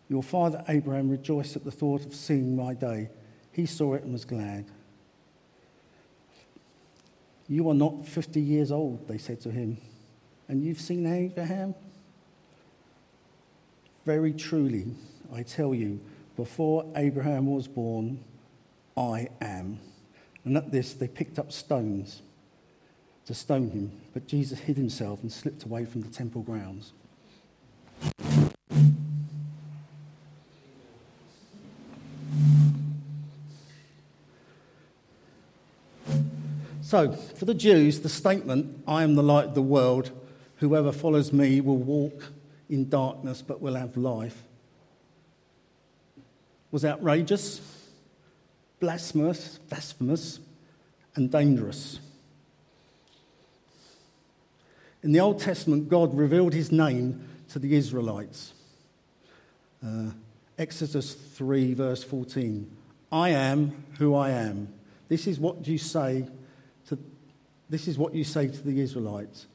Your 0.08 0.24
father 0.24 0.64
Abraham 0.70 1.10
rejoiced 1.10 1.56
at 1.56 1.66
the 1.66 1.72
thought 1.72 2.06
of 2.06 2.16
seeing 2.16 2.56
my 2.56 2.74
day. 2.74 3.10
He 3.52 3.66
saw 3.66 3.96
it 3.96 4.04
and 4.04 4.14
was 4.14 4.24
glad. 4.24 4.66
You 7.48 7.70
are 7.70 7.76
not 7.76 8.08
50 8.08 8.40
years 8.40 8.72
old, 8.72 9.08
they 9.08 9.18
said 9.18 9.42
to 9.42 9.52
him, 9.52 9.78
and 10.48 10.64
you've 10.64 10.82
seen 10.82 11.06
Abraham? 11.06 11.76
Very 14.06 14.34
truly, 14.34 14.88
I 15.34 15.44
tell 15.44 15.74
you, 15.74 16.00
before 16.36 16.86
Abraham 16.96 17.48
was 17.48 17.68
born, 17.68 18.24
I 18.98 19.30
am. 19.42 19.80
And 20.44 20.58
at 20.58 20.72
this, 20.72 20.94
they 20.94 21.08
picked 21.08 21.40
up 21.40 21.52
stones 21.52 22.22
to 23.26 23.34
stone 23.34 23.72
him, 23.72 23.92
but 24.14 24.28
Jesus 24.28 24.60
hid 24.60 24.78
himself 24.78 25.22
and 25.22 25.32
slipped 25.32 25.64
away 25.64 25.86
from 25.86 26.02
the 26.02 26.10
temple 26.10 26.42
grounds. 26.42 26.94
So, 36.82 37.12
for 37.12 37.46
the 37.46 37.56
Jews, 37.56 38.02
the 38.02 38.10
statement, 38.10 38.84
I 38.88 39.02
am 39.02 39.16
the 39.16 39.24
light 39.24 39.46
of 39.46 39.56
the 39.56 39.62
world, 39.62 40.12
whoever 40.58 40.92
follows 40.92 41.34
me 41.34 41.60
will 41.60 41.78
walk 41.78 42.32
in 42.70 42.90
darkness 42.90 43.42
but 43.42 43.60
will 43.60 43.74
have 43.74 43.98
life, 43.98 44.44
was 46.72 46.84
outrageous, 46.84 47.62
blasphemous, 48.80 49.60
blasphemous 49.70 50.40
and 51.16 51.32
dangerous. 51.32 52.00
In 55.04 55.12
the 55.12 55.20
Old 55.20 55.40
Testament, 55.40 55.88
God 55.88 56.16
revealed 56.18 56.54
his 56.54 56.72
name 56.72 57.28
to 57.50 57.60
the 57.60 57.76
Israelites. 57.76 58.54
Uh, 59.86 60.12
Exodus 60.58 61.14
3, 61.14 61.74
verse 61.74 62.04
14. 62.04 62.70
I 63.12 63.30
am 63.30 63.86
who 64.00 64.16
I 64.16 64.32
am. 64.32 64.74
This 65.08 65.28
is 65.28 65.40
what 65.40 65.68
you 65.68 65.78
say 65.78 66.26
to, 66.88 66.98
this 67.70 67.88
is 67.88 67.98
what 67.98 68.16
you 68.16 68.24
say 68.24 68.48
to 68.48 68.62
the 68.62 68.80
Israelites 68.80 69.46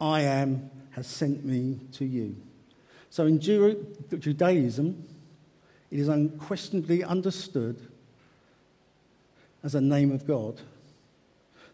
I 0.00 0.20
am 0.22 0.70
has 0.90 1.06
sent 1.06 1.44
me 1.44 1.80
to 1.92 2.04
you. 2.04 2.36
So 3.10 3.26
in 3.26 3.40
Judaism, 3.40 5.04
it 5.90 5.98
is 5.98 6.08
unquestionably 6.08 7.02
understood 7.02 7.88
as 9.62 9.74
a 9.74 9.80
name 9.80 10.12
of 10.12 10.26
God. 10.26 10.60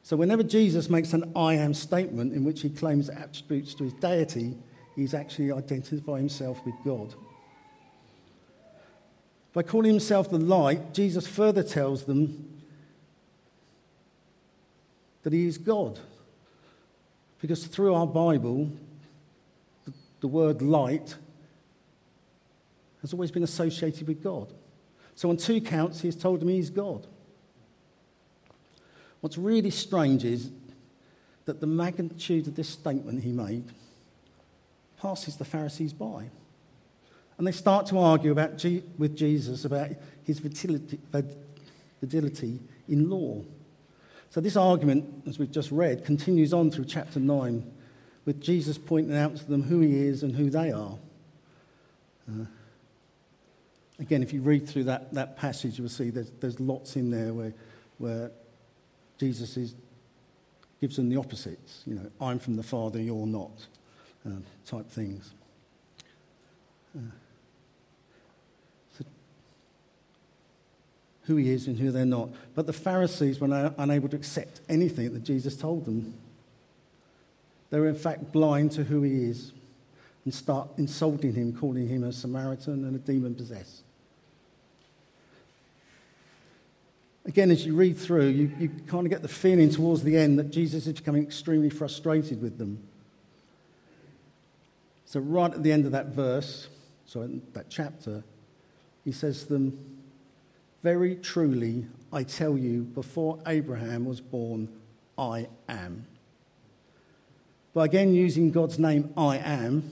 So 0.02 0.16
whenever 0.16 0.42
Jesus 0.42 0.90
makes 0.90 1.12
an 1.12 1.32
I 1.34 1.54
am 1.54 1.74
statement 1.74 2.32
in 2.32 2.44
which 2.44 2.62
he 2.62 2.70
claims 2.70 3.08
attributes 3.08 3.74
to 3.74 3.84
his 3.84 3.94
deity, 3.94 4.56
he's 4.94 5.14
actually 5.14 5.50
identifying 5.50 6.22
himself 6.22 6.64
with 6.64 6.74
God. 6.84 7.14
By 9.52 9.62
calling 9.62 9.92
himself 9.92 10.30
the 10.30 10.38
light, 10.38 10.92
Jesus 10.92 11.26
further 11.26 11.62
tells 11.62 12.04
them 12.04 12.54
that 15.24 15.32
He 15.32 15.46
is 15.46 15.58
God. 15.58 15.98
Because 17.40 17.66
through 17.66 17.94
our 17.94 18.06
Bible, 18.06 18.70
the, 20.20 20.28
word 20.28 20.62
light 20.62 21.16
has 23.04 23.12
always 23.12 23.30
been 23.30 23.42
associated 23.42 24.08
with 24.08 24.22
God. 24.22 24.52
So 25.14 25.30
on 25.30 25.36
two 25.36 25.60
counts, 25.60 26.00
He 26.00 26.08
has 26.08 26.16
told 26.16 26.40
them 26.40 26.48
He's 26.48 26.70
God. 26.70 27.06
What's 29.20 29.38
really 29.38 29.70
strange 29.70 30.24
is 30.24 30.50
that 31.44 31.60
the 31.60 31.66
magnitude 31.66 32.46
of 32.46 32.56
this 32.56 32.68
statement 32.68 33.22
he 33.22 33.32
made 33.32 33.64
passes 34.98 35.36
the 35.36 35.44
Pharisees 35.44 35.92
by. 35.92 36.30
And 37.36 37.46
they 37.46 37.52
start 37.52 37.86
to 37.86 37.98
argue 37.98 38.32
about 38.32 38.58
G- 38.58 38.82
with 38.98 39.16
Jesus 39.16 39.64
about 39.64 39.90
his 40.24 40.40
fidelity 42.00 42.60
in 42.88 43.10
law. 43.10 43.42
So, 44.30 44.40
this 44.40 44.56
argument, 44.56 45.24
as 45.26 45.38
we've 45.38 45.50
just 45.50 45.70
read, 45.70 46.04
continues 46.04 46.52
on 46.52 46.70
through 46.70 46.86
chapter 46.86 47.18
9, 47.20 47.72
with 48.24 48.40
Jesus 48.40 48.78
pointing 48.78 49.16
out 49.16 49.36
to 49.36 49.44
them 49.44 49.62
who 49.62 49.80
he 49.80 50.06
is 50.06 50.22
and 50.22 50.34
who 50.34 50.50
they 50.50 50.72
are. 50.72 50.98
Uh, 52.28 52.44
again, 53.98 54.22
if 54.22 54.32
you 54.32 54.40
read 54.40 54.68
through 54.68 54.84
that, 54.84 55.12
that 55.14 55.36
passage, 55.36 55.78
you'll 55.78 55.88
see 55.88 56.10
there's, 56.10 56.30
there's 56.40 56.60
lots 56.60 56.96
in 56.96 57.10
there 57.10 57.32
where, 57.32 57.54
where 57.98 58.30
Jesus 59.18 59.56
is 59.56 59.74
gives 60.80 60.96
them 60.96 61.08
the 61.08 61.16
opposites. 61.16 61.82
You 61.86 61.94
know, 61.94 62.10
I'm 62.20 62.38
from 62.38 62.56
the 62.56 62.62
Father, 62.62 63.00
you're 63.00 63.26
not, 63.26 63.66
um, 64.26 64.44
type 64.66 64.90
things. 64.90 65.32
Uh, 66.94 67.00
so 68.98 69.04
who 71.22 71.36
he 71.36 71.48
is 71.48 71.66
and 71.68 71.78
who 71.78 71.90
they're 71.90 72.04
not. 72.04 72.28
But 72.54 72.66
the 72.66 72.74
Pharisees 72.74 73.40
were 73.40 73.72
unable 73.78 74.10
to 74.10 74.16
accept 74.16 74.60
anything 74.68 75.14
that 75.14 75.22
Jesus 75.22 75.56
told 75.56 75.86
them. 75.86 76.12
They 77.70 77.80
were, 77.80 77.88
in 77.88 77.94
fact, 77.94 78.30
blind 78.30 78.72
to 78.72 78.84
who 78.84 79.00
he 79.00 79.24
is 79.24 79.52
and 80.24 80.32
start 80.32 80.68
insulting 80.76 81.34
him, 81.34 81.52
calling 81.52 81.88
him 81.88 82.04
a 82.04 82.12
Samaritan 82.12 82.84
and 82.84 82.96
a 82.96 82.98
demon 82.98 83.34
possessed. 83.34 83.82
Again, 87.26 87.50
as 87.50 87.64
you 87.64 87.74
read 87.74 87.96
through, 87.96 88.28
you, 88.28 88.52
you 88.58 88.68
kind 88.86 89.06
of 89.06 89.10
get 89.10 89.22
the 89.22 89.28
feeling 89.28 89.70
towards 89.70 90.02
the 90.02 90.16
end 90.16 90.38
that 90.38 90.50
Jesus 90.50 90.86
is 90.86 90.92
becoming 90.94 91.22
extremely 91.22 91.70
frustrated 91.70 92.42
with 92.42 92.58
them. 92.58 92.86
So, 95.06 95.20
right 95.20 95.52
at 95.52 95.62
the 95.62 95.72
end 95.72 95.86
of 95.86 95.92
that 95.92 96.08
verse, 96.08 96.68
so 97.06 97.22
in 97.22 97.42
that 97.52 97.70
chapter, 97.70 98.24
he 99.04 99.12
says 99.12 99.44
to 99.44 99.54
them, 99.54 100.00
Very 100.82 101.16
truly, 101.16 101.86
I 102.12 102.24
tell 102.24 102.58
you, 102.58 102.82
before 102.82 103.38
Abraham 103.46 104.04
was 104.04 104.20
born, 104.20 104.68
I 105.16 105.48
am. 105.68 106.06
But 107.72 107.82
again, 107.82 108.14
using 108.14 108.50
God's 108.50 108.78
name, 108.78 109.12
I 109.16 109.38
am, 109.38 109.90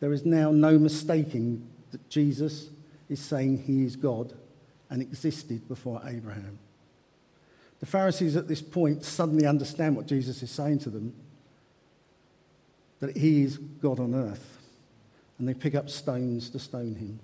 there 0.00 0.12
is 0.12 0.24
now 0.24 0.50
no 0.50 0.78
mistaking 0.78 1.66
that 1.90 2.08
Jesus 2.08 2.68
is 3.08 3.20
saying 3.20 3.64
he 3.64 3.84
is 3.84 3.96
God 3.96 4.32
and 4.90 5.02
existed 5.02 5.66
before 5.68 6.02
Abraham. 6.04 6.58
The 7.80 7.86
Pharisees 7.86 8.36
at 8.36 8.48
this 8.48 8.62
point 8.62 9.04
suddenly 9.04 9.46
understand 9.46 9.96
what 9.96 10.06
Jesus 10.06 10.42
is 10.42 10.50
saying 10.50 10.80
to 10.80 10.90
them 10.90 11.14
that 13.00 13.16
he 13.16 13.42
is 13.42 13.58
God 13.58 14.00
on 14.00 14.14
earth. 14.14 14.58
And 15.38 15.46
they 15.46 15.54
pick 15.54 15.74
up 15.74 15.90
stones 15.90 16.48
to 16.50 16.58
stone 16.58 16.94
him. 16.94 17.20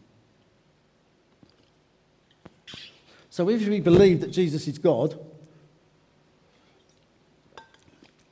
So, 3.31 3.49
if 3.49 3.67
we 3.67 3.81
believe 3.81 4.21
that 4.21 4.31
Jesus 4.31 4.69
is 4.69 4.77
God 4.77 5.19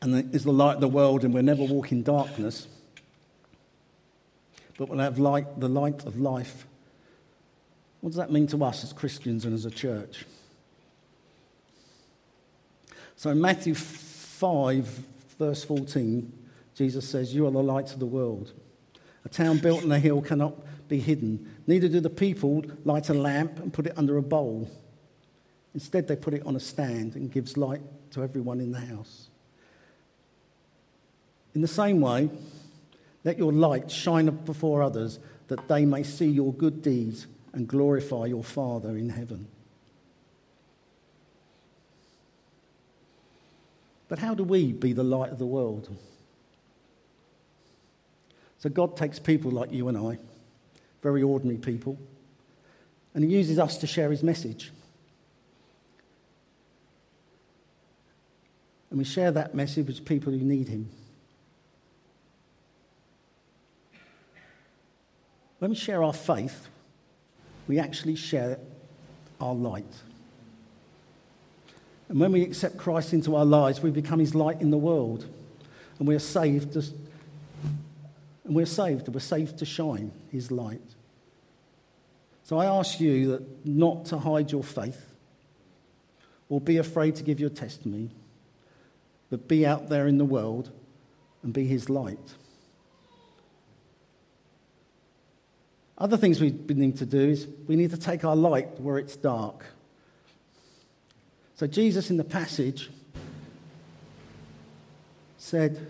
and 0.03 0.35
is 0.35 0.45
the 0.45 0.53
light 0.53 0.75
of 0.75 0.81
the 0.83 0.89
world 0.89 1.25
and 1.25 1.33
we'll 1.33 1.43
never 1.43 1.65
walk 1.65 1.93
in 1.93 2.03
darkness, 2.03 2.69
but 4.81 4.89
we'll 4.89 4.99
have 4.99 5.21
light, 5.21 5.61
the 5.61 5.69
light 5.69 6.05
of 6.07 6.19
life 6.19 6.67
what 8.01 8.11
does 8.11 8.17
that 8.17 8.33
mean 8.33 8.47
to 8.49 8.65
us 8.65 8.83
as 8.83 8.93
Christians 8.93 9.45
and 9.45 9.55
as 9.55 9.65
a 9.65 9.71
church? 9.71 10.25
So 13.17 13.31
in 13.31 13.41
Matthew 13.41 13.75
5, 13.75 14.87
verse 15.39 15.65
14, 15.65 16.33
Jesus 16.75 17.07
says, 17.07 17.35
You 17.35 17.47
are 17.47 17.51
the 17.51 17.63
light 17.63 17.93
of 17.93 17.99
the 17.99 18.07
world. 18.07 18.53
A 19.25 19.29
town 19.29 19.59
built 19.59 19.85
on 19.85 19.93
a 19.93 19.99
hill 19.99 20.23
cannot 20.23 20.55
be 20.89 20.99
hidden. 20.99 21.55
Neither 21.67 21.89
do 21.89 22.01
the 22.01 22.09
people 22.09 22.65
light 22.85 23.11
a 23.11 23.15
lamp 23.15 23.59
and 23.59 23.71
put 23.71 23.87
it 23.87 23.93
under 23.99 24.17
a 24.17 24.23
bowl. 24.23 24.71
Instead, 25.75 26.09
they 26.09 26.17
put 26.17 26.33
it 26.33 26.45
on 26.47 26.57
a 26.57 26.61
stand 26.61 27.15
and 27.15 27.31
gives 27.31 27.59
light 27.59 27.83
to 28.13 28.23
everyone 28.23 28.61
in 28.61 28.73
the 28.73 28.81
house. 28.81 29.29
In 31.55 31.61
the 31.61 31.69
same 31.69 32.01
way, 32.01 32.31
let 33.25 33.39
your 33.39 33.53
light 33.53 33.91
shine 33.91 34.27
before 34.27 34.83
others 34.83 35.19
that 35.49 35.69
they 35.69 35.85
may 35.85 36.03
see 36.03 36.29
your 36.29 36.53
good 36.53 36.83
deeds 36.83 37.27
and 37.53 37.67
glorify 37.69 38.27
your 38.27 38.45
Father 38.45 38.97
in 38.97 39.11
heaven. 39.11 39.47
But 44.09 44.19
how 44.19 44.35
do 44.35 44.43
we 44.43 44.73
be 44.73 44.93
the 44.93 45.05
light 45.05 45.31
of 45.31 45.39
the 45.39 45.47
world? 45.47 45.89
So 48.59 48.69
God 48.69 48.97
takes 48.97 49.19
people 49.19 49.51
like 49.51 49.73
you 49.73 49.89
and 49.89 49.97
I, 49.97 50.19
very 51.03 51.23
ordinary 51.23 51.59
people, 51.59 51.99
and 53.15 53.25
He 53.25 53.31
uses 53.31 53.59
us 53.59 53.79
to 53.79 53.87
share 53.87 54.11
His 54.11 54.23
message. 54.23 54.73
And 58.91 58.99
we 58.99 59.05
share 59.05 59.31
that 59.31 59.55
message 59.55 59.87
with 59.87 60.05
people 60.05 60.33
who 60.33 60.41
need 60.41 60.69
Him. 60.69 60.91
When 65.61 65.71
we 65.71 65.77
share 65.77 66.03
our 66.03 66.15
faith, 66.15 66.69
we 67.69 67.79
actually 67.79 68.17
share 68.17 68.59
our 69.41 69.55
light. 69.55 69.95
And 72.09 72.19
when 72.19 72.33
we 72.33 72.43
accept 72.43 72.79
Christ 72.79 73.13
into 73.13 73.37
our 73.37 73.45
lives, 73.45 73.81
we 73.81 73.91
become 73.91 74.19
his 74.19 74.35
light 74.35 74.61
in 74.61 74.71
the 74.71 74.79
world. 74.79 75.27
And 75.99 76.09
we're 76.09 76.19
saved 76.19 76.73
to, 76.73 76.83
and 78.45 78.57
we're 78.57 78.67
saved, 78.67 79.09
we're 79.09 79.21
saved 79.21 79.59
to 79.59 79.67
shine 79.67 80.13
his 80.33 80.51
light. 80.51 80.81
So 82.43 82.59
I 82.59 82.65
ask 82.65 82.99
you 82.99 83.31
that 83.33 83.67
not 83.67 84.07
to 84.07 84.19
hide 84.19 84.51
your 84.51 84.65
faith 84.65 85.15
or 86.49 86.59
be 86.59 86.79
afraid 86.79 87.17
to 87.17 87.23
give 87.23 87.39
your 87.39 87.51
testimony, 87.51 88.11
but 89.29 89.47
be 89.47 89.67
out 89.67 89.91
there 89.91 90.09
in 90.09 90.17
the 90.17 90.25
world 90.25 90.71
and 91.43 91.53
be 91.53 91.67
his 91.67 91.91
light. 91.91 92.35
Other 96.01 96.17
things 96.17 96.41
we 96.41 96.51
need 96.51 96.97
to 96.97 97.07
do 97.07 97.29
is 97.29 97.47
we 97.69 97.77
need 97.77 97.91
to 97.91 97.99
take 97.99 98.25
our 98.25 98.35
light 98.35 98.81
where 98.81 98.97
it's 98.97 99.17
dark. 99.17 99.67
So, 101.57 101.67
Jesus 101.67 102.09
in 102.09 102.17
the 102.17 102.25
passage 102.25 102.89
said 105.37 105.87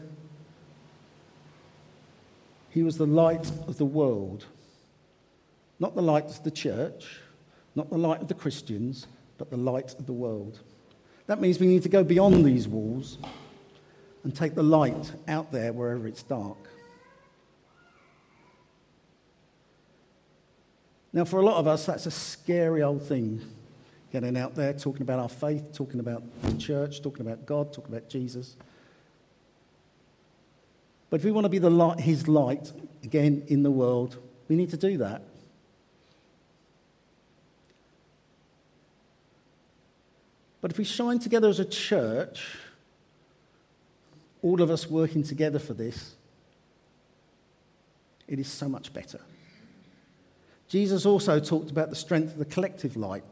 he 2.71 2.83
was 2.83 2.99
the 2.99 3.07
light 3.07 3.49
of 3.69 3.79
the 3.79 3.85
world. 3.85 4.47
Not 5.79 5.95
the 5.95 6.03
light 6.03 6.25
of 6.25 6.43
the 6.43 6.51
church, 6.51 7.21
not 7.77 7.89
the 7.89 7.99
light 7.99 8.21
of 8.21 8.27
the 8.27 8.35
Christians, 8.35 9.07
but 9.39 9.49
the 9.49 9.57
light 9.57 9.95
of 9.95 10.07
the 10.07 10.13
world. 10.13 10.59
That 11.27 11.41
means 11.41 11.61
we 11.61 11.69
need 11.69 11.85
to 11.85 11.89
go 11.89 12.03
beyond 12.03 12.45
these 12.45 12.67
walls 12.67 13.19
and 14.25 14.35
take 14.35 14.57
the 14.57 14.63
light 14.63 15.13
out 15.29 15.53
there 15.53 15.73
wherever 15.73 16.09
it's 16.09 16.25
dark. 16.25 16.59
Now, 21.13 21.25
for 21.25 21.41
a 21.41 21.45
lot 21.45 21.57
of 21.57 21.67
us, 21.67 21.87
that's 21.87 22.07
a 22.07 22.11
scary 22.11 22.83
old 22.83 23.03
thing. 23.03 23.41
Getting 24.13 24.37
out 24.37 24.55
there, 24.55 24.73
talking 24.73 25.03
about 25.03 25.19
our 25.19 25.29
faith, 25.29 25.73
talking 25.73 26.01
about 26.01 26.23
the 26.43 26.57
church, 26.57 27.03
talking 27.03 27.27
about 27.27 27.47
God, 27.47 27.73
talking 27.73 27.93
about 27.95 28.09
Jesus. 28.09 28.57
But 31.11 31.21
if 31.21 31.25
we 31.25 31.33
want 31.33 31.45
to 31.45 31.49
be 31.49 31.59
the 31.59 31.71
light, 31.71 32.01
His 32.01 32.29
light 32.29 32.73
again 33.03 33.45
in 33.49 33.63
the 33.63 33.71
world, 33.71 34.17
we 34.49 34.57
need 34.57 34.71
to 34.71 34.77
do 34.77 34.99
that. 34.99 35.23
But 40.61 40.71
if 40.71 40.79
we 40.79 40.85
shine 40.85 41.19
together 41.19 41.49
as 41.49 41.59
a 41.59 41.65
church, 41.65 42.57
all 44.43 44.61
of 44.61 44.71
us 44.71 44.89
working 44.89 45.23
together 45.23 45.59
for 45.59 45.75
this, 45.75 46.15
it 48.29 48.39
is 48.39 48.49
so 48.49 48.69
much 48.69 48.93
better. 48.93 49.21
Jesus 50.71 51.05
also 51.05 51.41
talked 51.41 51.73
about 51.73 51.91
the 51.91 51.97
strength 51.97 52.33
of 52.33 52.39
the 52.39 52.45
collective 52.45 52.97
light. 52.97 53.25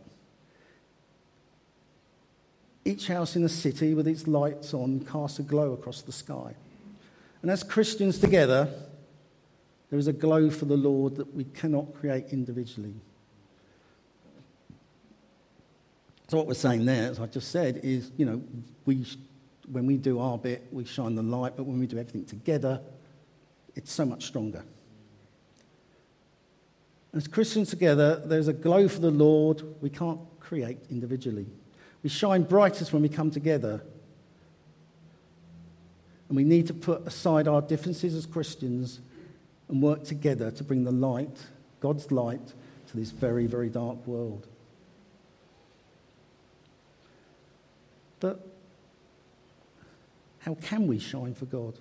Each 2.84 3.06
house 3.06 3.36
in 3.36 3.42
the 3.42 3.48
city 3.48 3.94
with 3.94 4.08
its 4.08 4.26
lights 4.26 4.74
on 4.74 5.00
casts 5.04 5.38
a 5.38 5.44
glow 5.44 5.72
across 5.72 6.02
the 6.02 6.10
sky. 6.10 6.54
And 7.40 7.50
as 7.50 7.62
Christians 7.62 8.18
together, 8.18 8.68
there 9.88 10.00
is 10.00 10.08
a 10.08 10.12
glow 10.12 10.50
for 10.50 10.64
the 10.64 10.76
Lord 10.76 11.14
that 11.14 11.32
we 11.32 11.44
cannot 11.44 11.94
create 11.94 12.24
individually. 12.32 12.94
So, 16.26 16.38
what 16.38 16.48
we're 16.48 16.54
saying 16.54 16.86
there, 16.86 17.08
as 17.08 17.20
I 17.20 17.26
just 17.26 17.52
said, 17.52 17.80
is 17.84 18.10
you 18.16 18.26
know, 18.26 18.42
we, 18.84 19.06
when 19.70 19.86
we 19.86 19.96
do 19.96 20.18
our 20.18 20.38
bit, 20.38 20.66
we 20.72 20.84
shine 20.84 21.14
the 21.14 21.22
light, 21.22 21.56
but 21.56 21.64
when 21.64 21.78
we 21.78 21.86
do 21.86 21.98
everything 21.98 22.24
together, 22.24 22.80
it's 23.76 23.92
so 23.92 24.04
much 24.04 24.26
stronger. 24.26 24.64
As 27.14 27.26
Christians 27.26 27.70
together, 27.70 28.22
there's 28.24 28.48
a 28.48 28.52
glow 28.52 28.86
for 28.88 29.00
the 29.00 29.10
Lord 29.10 29.62
we 29.80 29.90
can't 29.90 30.20
create 30.40 30.78
individually. 30.90 31.46
We 32.02 32.10
shine 32.10 32.42
brightest 32.42 32.92
when 32.92 33.02
we 33.02 33.08
come 33.08 33.30
together. 33.30 33.82
And 36.28 36.36
we 36.36 36.44
need 36.44 36.66
to 36.66 36.74
put 36.74 37.06
aside 37.06 37.48
our 37.48 37.62
differences 37.62 38.14
as 38.14 38.26
Christians 38.26 39.00
and 39.68 39.82
work 39.82 40.04
together 40.04 40.50
to 40.50 40.64
bring 40.64 40.84
the 40.84 40.92
light, 40.92 41.46
God's 41.80 42.12
light, 42.12 42.46
to 42.88 42.96
this 42.96 43.10
very, 43.10 43.46
very 43.46 43.68
dark 43.68 44.06
world. 44.06 44.46
But 48.20 48.46
how 50.40 50.54
can 50.54 50.86
we 50.86 50.98
shine 50.98 51.34
for 51.34 51.46
God? 51.46 51.78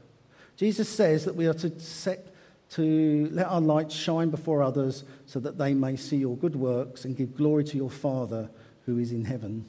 Jesus 0.55 0.89
says 0.89 1.25
that 1.25 1.35
we 1.35 1.47
are 1.47 1.53
to 1.53 1.79
set 1.79 2.33
to 2.71 3.29
let 3.31 3.47
our 3.47 3.61
light 3.61 3.91
shine 3.91 4.29
before 4.29 4.61
others 4.61 5.03
so 5.25 5.39
that 5.39 5.57
they 5.57 5.73
may 5.73 5.95
see 5.95 6.17
your 6.17 6.35
good 6.35 6.55
works 6.55 7.05
and 7.05 7.15
give 7.15 7.37
glory 7.37 7.63
to 7.63 7.77
your 7.77 7.89
Father 7.89 8.49
who 8.85 8.97
is 8.99 9.11
in 9.11 9.25
heaven. 9.25 9.65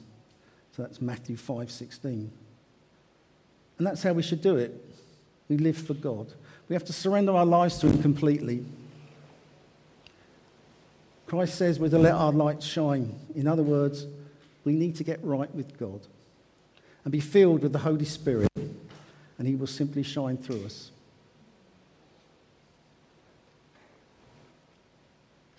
So 0.75 0.83
that's 0.83 1.01
Matthew 1.01 1.35
5:16. 1.37 2.29
And 3.77 3.87
that's 3.87 4.03
how 4.03 4.13
we 4.13 4.21
should 4.21 4.41
do 4.41 4.57
it. 4.57 4.73
We 5.47 5.57
live 5.57 5.77
for 5.77 5.93
God. 5.93 6.33
We 6.67 6.75
have 6.75 6.85
to 6.85 6.93
surrender 6.93 7.31
our 7.33 7.45
lives 7.45 7.79
to 7.79 7.87
Him 7.87 8.01
completely. 8.01 8.65
Christ 11.25 11.55
says 11.55 11.79
we're 11.79 11.89
to 11.89 11.99
let 11.99 12.13
our 12.13 12.31
light 12.31 12.61
shine. 12.61 13.17
In 13.35 13.47
other 13.47 13.63
words, 13.63 14.07
we 14.65 14.73
need 14.73 14.95
to 14.95 15.03
get 15.03 15.23
right 15.23 15.53
with 15.55 15.77
God 15.77 16.01
and 17.03 17.11
be 17.11 17.19
filled 17.19 17.63
with 17.63 17.71
the 17.71 17.79
Holy 17.79 18.05
Spirit, 18.05 18.49
and 19.37 19.47
He 19.47 19.55
will 19.55 19.67
simply 19.67 20.03
shine 20.03 20.37
through 20.37 20.65
us. 20.65 20.91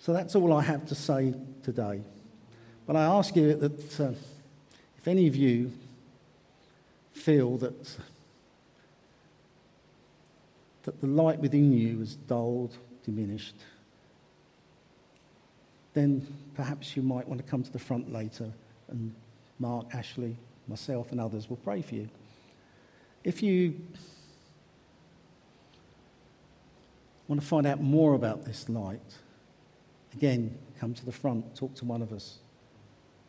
So 0.01 0.13
that's 0.13 0.33
all 0.35 0.51
I 0.51 0.63
have 0.63 0.87
to 0.87 0.95
say 0.95 1.35
today. 1.61 2.01
But 2.87 2.95
I 2.95 3.03
ask 3.03 3.35
you 3.35 3.53
that 3.53 3.99
uh, 3.99 4.13
if 4.97 5.07
any 5.07 5.27
of 5.27 5.35
you 5.35 5.71
feel 7.13 7.57
that, 7.57 7.97
that 10.83 10.99
the 11.01 11.05
light 11.05 11.37
within 11.37 11.71
you 11.71 12.01
is 12.01 12.15
dulled, 12.15 12.75
diminished, 13.05 13.53
then 15.93 16.25
perhaps 16.55 16.97
you 16.97 17.03
might 17.03 17.27
want 17.27 17.39
to 17.39 17.47
come 17.47 17.61
to 17.61 17.71
the 17.71 17.77
front 17.77 18.11
later 18.11 18.51
and 18.87 19.13
Mark, 19.59 19.93
Ashley, 19.93 20.35
myself, 20.67 21.11
and 21.11 21.21
others 21.21 21.47
will 21.47 21.57
pray 21.57 21.83
for 21.83 21.93
you. 21.93 22.09
If 23.23 23.43
you 23.43 23.79
want 27.27 27.39
to 27.39 27.45
find 27.45 27.67
out 27.67 27.79
more 27.79 28.15
about 28.15 28.45
this 28.45 28.67
light, 28.67 28.99
again, 30.13 30.57
come 30.79 30.93
to 30.93 31.05
the 31.05 31.11
front, 31.11 31.55
talk 31.55 31.73
to 31.75 31.85
one 31.85 32.01
of 32.01 32.11
us. 32.11 32.39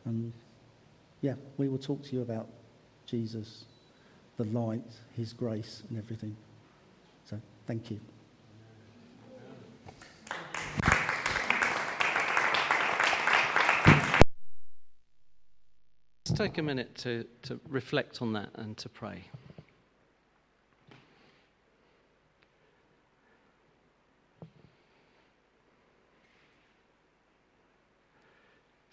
And 0.05 0.33
yeah, 1.21 1.35
we 1.57 1.69
will 1.69 1.79
talk 1.79 2.03
to 2.05 2.17
you 2.17 2.23
about 2.23 2.49
Jesus, 3.07 3.65
the 4.37 4.45
light, 4.45 4.83
his 5.17 5.33
grace, 5.33 5.83
and 5.89 5.99
everything. 5.99 6.37
So 7.25 7.41
thank 7.67 7.91
you. 7.91 8.01
Let's 16.27 16.39
take 16.39 16.59
a 16.59 16.63
minute 16.63 16.95
to, 16.99 17.27
to 17.43 17.61
reflect 17.69 18.23
on 18.23 18.33
that 18.33 18.49
and 18.55 18.77
to 18.79 18.89
pray. 18.89 19.25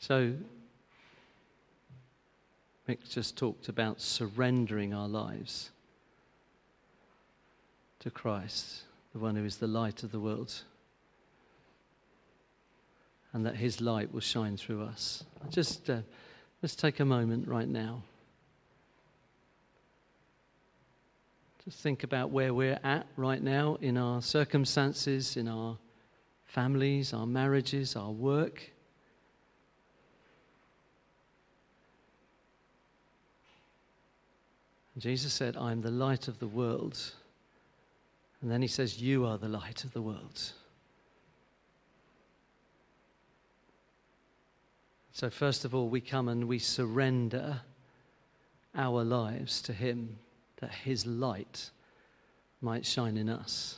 So, 0.10 0.34
Mick 2.88 3.08
just 3.08 3.38
talked 3.38 3.70
about 3.70 4.02
surrendering 4.02 4.92
our 4.92 5.08
lives 5.08 5.70
to 8.00 8.10
Christ, 8.10 8.86
the 9.14 9.20
one 9.20 9.36
who 9.36 9.46
is 9.46 9.58
the 9.58 9.68
light 9.68 10.02
of 10.02 10.12
the 10.12 10.20
world, 10.20 10.64
and 13.34 13.46
that 13.46 13.58
his 13.58 13.82
light 13.82 14.12
will 14.12 14.20
shine 14.20 14.58
through 14.58 14.82
us. 14.82 15.26
Just 15.52 15.88
uh, 15.92 16.00
let's 16.64 16.76
take 16.76 17.00
a 17.00 17.06
moment 17.06 17.48
right 17.48 17.70
now. 17.70 18.02
Just 21.66 21.82
think 21.82 22.04
about 22.04 22.32
where 22.32 22.52
we're 22.52 22.80
at 22.84 23.06
right 23.16 23.44
now 23.44 23.78
in 23.80 23.96
our 23.96 24.24
circumstances, 24.24 25.38
in 25.38 25.48
our 25.48 25.78
families, 26.46 27.14
our 27.14 27.28
marriages, 27.28 27.96
our 27.96 28.10
work. 28.10 28.72
Jesus 35.00 35.34
said, 35.34 35.56
I 35.56 35.72
am 35.72 35.82
the 35.82 35.92
light 35.92 36.28
of 36.28 36.40
the 36.40 36.48
world. 36.48 37.00
And 38.42 38.50
then 38.50 38.62
he 38.62 38.68
says, 38.68 39.02
You 39.02 39.26
are 39.26 39.38
the 39.38 39.48
light 39.48 39.84
of 39.84 39.94
the 39.94 40.02
world. 40.02 40.42
So, 45.12 45.30
first 45.30 45.66
of 45.66 45.76
all, 45.76 45.90
we 45.90 46.02
come 46.02 46.30
and 46.30 46.48
we 46.48 46.60
surrender 46.60 47.62
our 48.76 49.04
lives 49.04 49.62
to 49.64 49.74
him 49.74 50.18
that 50.58 50.72
his 50.72 51.06
light 51.06 51.72
might 52.62 52.86
shine 52.86 53.18
in 53.18 53.30
us, 53.30 53.78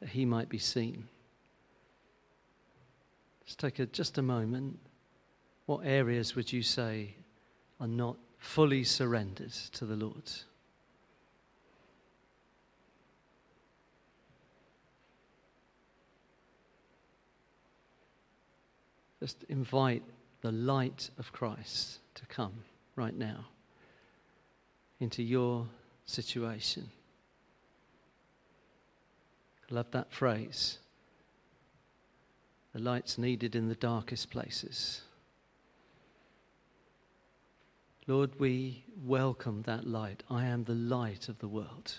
that 0.00 0.10
he 0.10 0.24
might 0.24 0.48
be 0.48 0.58
seen. 0.58 1.08
Let's 3.42 3.56
take 3.56 3.78
a, 3.78 3.86
just 3.86 4.18
a 4.18 4.22
moment. 4.22 4.78
What 5.66 5.86
areas 5.86 6.34
would 6.34 6.52
you 6.52 6.62
say 6.62 7.14
are 7.80 7.88
not 7.88 8.16
fully 8.44 8.84
surrendered 8.84 9.52
to 9.72 9.86
the 9.86 9.96
Lord. 9.96 10.30
Just 19.18 19.44
invite 19.48 20.02
the 20.42 20.52
light 20.52 21.08
of 21.18 21.32
Christ 21.32 22.00
to 22.16 22.26
come 22.26 22.52
right 22.96 23.16
now 23.16 23.46
into 25.00 25.22
your 25.22 25.66
situation. 26.04 26.90
I 29.70 29.74
love 29.74 29.90
that 29.92 30.12
phrase. 30.12 30.78
The 32.74 32.82
light's 32.82 33.16
needed 33.16 33.56
in 33.56 33.68
the 33.68 33.74
darkest 33.74 34.30
places. 34.30 35.03
Lord, 38.06 38.38
we 38.38 38.84
welcome 39.02 39.62
that 39.62 39.86
light. 39.86 40.22
I 40.28 40.44
am 40.44 40.64
the 40.64 40.74
light 40.74 41.28
of 41.30 41.38
the 41.38 41.48
world. 41.48 41.94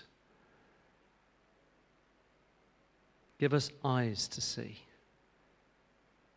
Give 3.38 3.52
us 3.52 3.70
eyes 3.84 4.28
to 4.28 4.40
see 4.40 4.78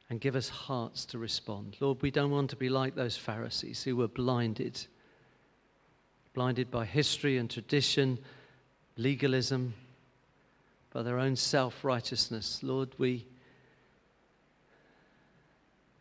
and 0.09 0.19
give 0.19 0.35
us 0.35 0.49
hearts 0.49 1.05
to 1.05 1.19
respond. 1.19 1.77
Lord, 1.79 2.01
we 2.01 2.09
don't 2.09 2.31
want 2.31 2.49
to 2.49 2.55
be 2.55 2.67
like 2.67 2.95
those 2.95 3.15
Pharisees 3.15 3.83
who 3.83 3.95
were 3.95 4.07
blinded, 4.07 4.87
blinded 6.33 6.71
by 6.71 6.85
history 6.85 7.37
and 7.37 7.47
tradition, 7.47 8.17
legalism, 8.97 9.75
by 10.91 11.03
their 11.03 11.19
own 11.19 11.35
self 11.35 11.83
righteousness. 11.83 12.61
Lord, 12.63 12.89
we 12.97 13.27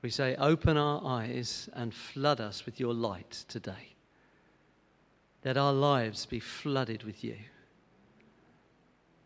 we 0.03 0.11
say, 0.11 0.37
Open 0.37 0.77
our 0.77 1.01
eyes 1.05 1.69
and 1.73 1.93
flood 1.93 2.41
us 2.41 2.65
with 2.65 2.79
your 2.79 2.95
light 2.95 3.45
today. 3.49 3.95
Let 5.45 5.57
our 5.57 5.73
lives 5.73 6.27
be 6.27 6.41
flooded 6.41 7.05
with 7.05 7.23
you, 7.23 7.37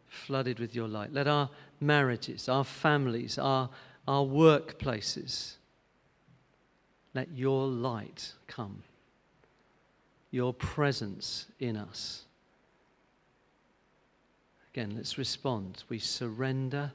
flooded 0.08 0.58
with 0.58 0.74
your 0.74 0.88
light. 0.88 1.12
Let 1.12 1.26
our 1.26 1.50
marriages, 1.80 2.48
our 2.48 2.64
families, 2.64 3.38
our, 3.38 3.70
our 4.06 4.24
workplaces, 4.24 5.54
let 7.14 7.30
your 7.32 7.66
light 7.66 8.32
come, 8.46 8.82
your 10.30 10.54
presence 10.54 11.46
in 11.58 11.76
us. 11.76 12.24
Again, 14.72 14.94
let's 14.96 15.18
respond. 15.18 15.84
We 15.90 15.98
surrender 15.98 16.92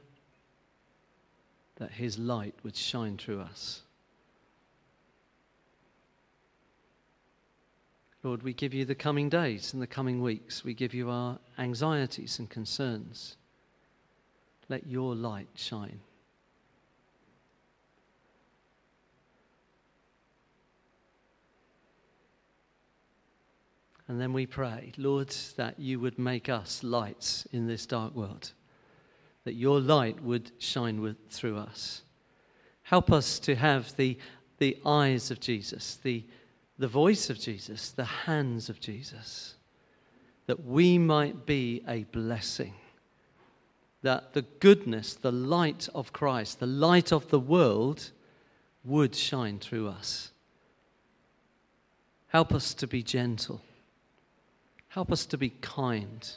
that 1.78 1.92
his 1.92 2.18
light 2.18 2.56
would 2.64 2.76
shine 2.76 3.18
through 3.18 3.42
us. 3.42 3.82
Lord, 8.24 8.44
we 8.44 8.54
give 8.54 8.74
you 8.74 8.84
the 8.84 8.96
coming 8.96 9.30
days 9.30 9.74
and 9.74 9.82
the 9.82 9.88
coming 9.88 10.22
weeks. 10.22 10.64
We 10.64 10.74
give 10.74 10.94
you 10.94 11.10
our 11.10 11.40
anxieties 11.58 12.40
and 12.40 12.50
concerns. 12.50 13.38
Let 14.70 14.88
your 14.88 15.16
light 15.16 15.48
shine. 15.56 16.02
And 24.10 24.20
then 24.20 24.34
we 24.34 24.46
pray, 24.46 24.94
Lord, 24.98 25.36
that 25.58 25.80
you 25.80 26.00
would 26.00 26.18
make 26.18 26.50
us 26.50 26.82
lights 26.82 27.46
in 27.52 27.68
this 27.68 27.86
dark 27.86 28.16
world 28.16 28.54
that 29.48 29.56
your 29.56 29.80
light 29.80 30.22
would 30.22 30.52
shine 30.58 31.00
with, 31.00 31.16
through 31.30 31.56
us. 31.56 32.02
Help 32.82 33.14
us 33.14 33.40
to 33.40 33.56
have 33.56 33.96
the, 33.96 34.18
the 34.58 34.78
eyes 34.86 35.32
of 35.32 35.40
Jesus, 35.40 36.00
the, 36.04 36.26
the 36.78 36.90
voice 36.90 37.30
of 37.30 37.40
Jesus, 37.40 37.92
the 37.92 38.04
hands 38.04 38.68
of 38.68 38.82
Jesus, 38.82 39.56
that 40.48 40.66
we 40.66 40.98
might 40.98 41.46
be 41.46 41.82
a 41.88 42.04
blessing. 42.12 42.74
That 44.02 44.34
the 44.34 44.42
goodness, 44.42 45.14
the 45.14 45.32
light 45.32 45.88
of 45.96 46.12
Christ, 46.12 46.60
the 46.60 46.68
light 46.68 47.14
of 47.14 47.30
the 47.30 47.40
world 47.40 48.12
would 48.84 49.16
shine 49.16 49.60
through 49.60 49.88
us. 49.88 50.34
Help 52.28 52.54
us 52.54 52.74
to 52.74 52.86
be 52.86 53.02
gentle. 53.02 53.62
Help 54.90 55.10
us 55.10 55.26
to 55.28 55.38
be 55.38 55.52
kind. 55.52 56.30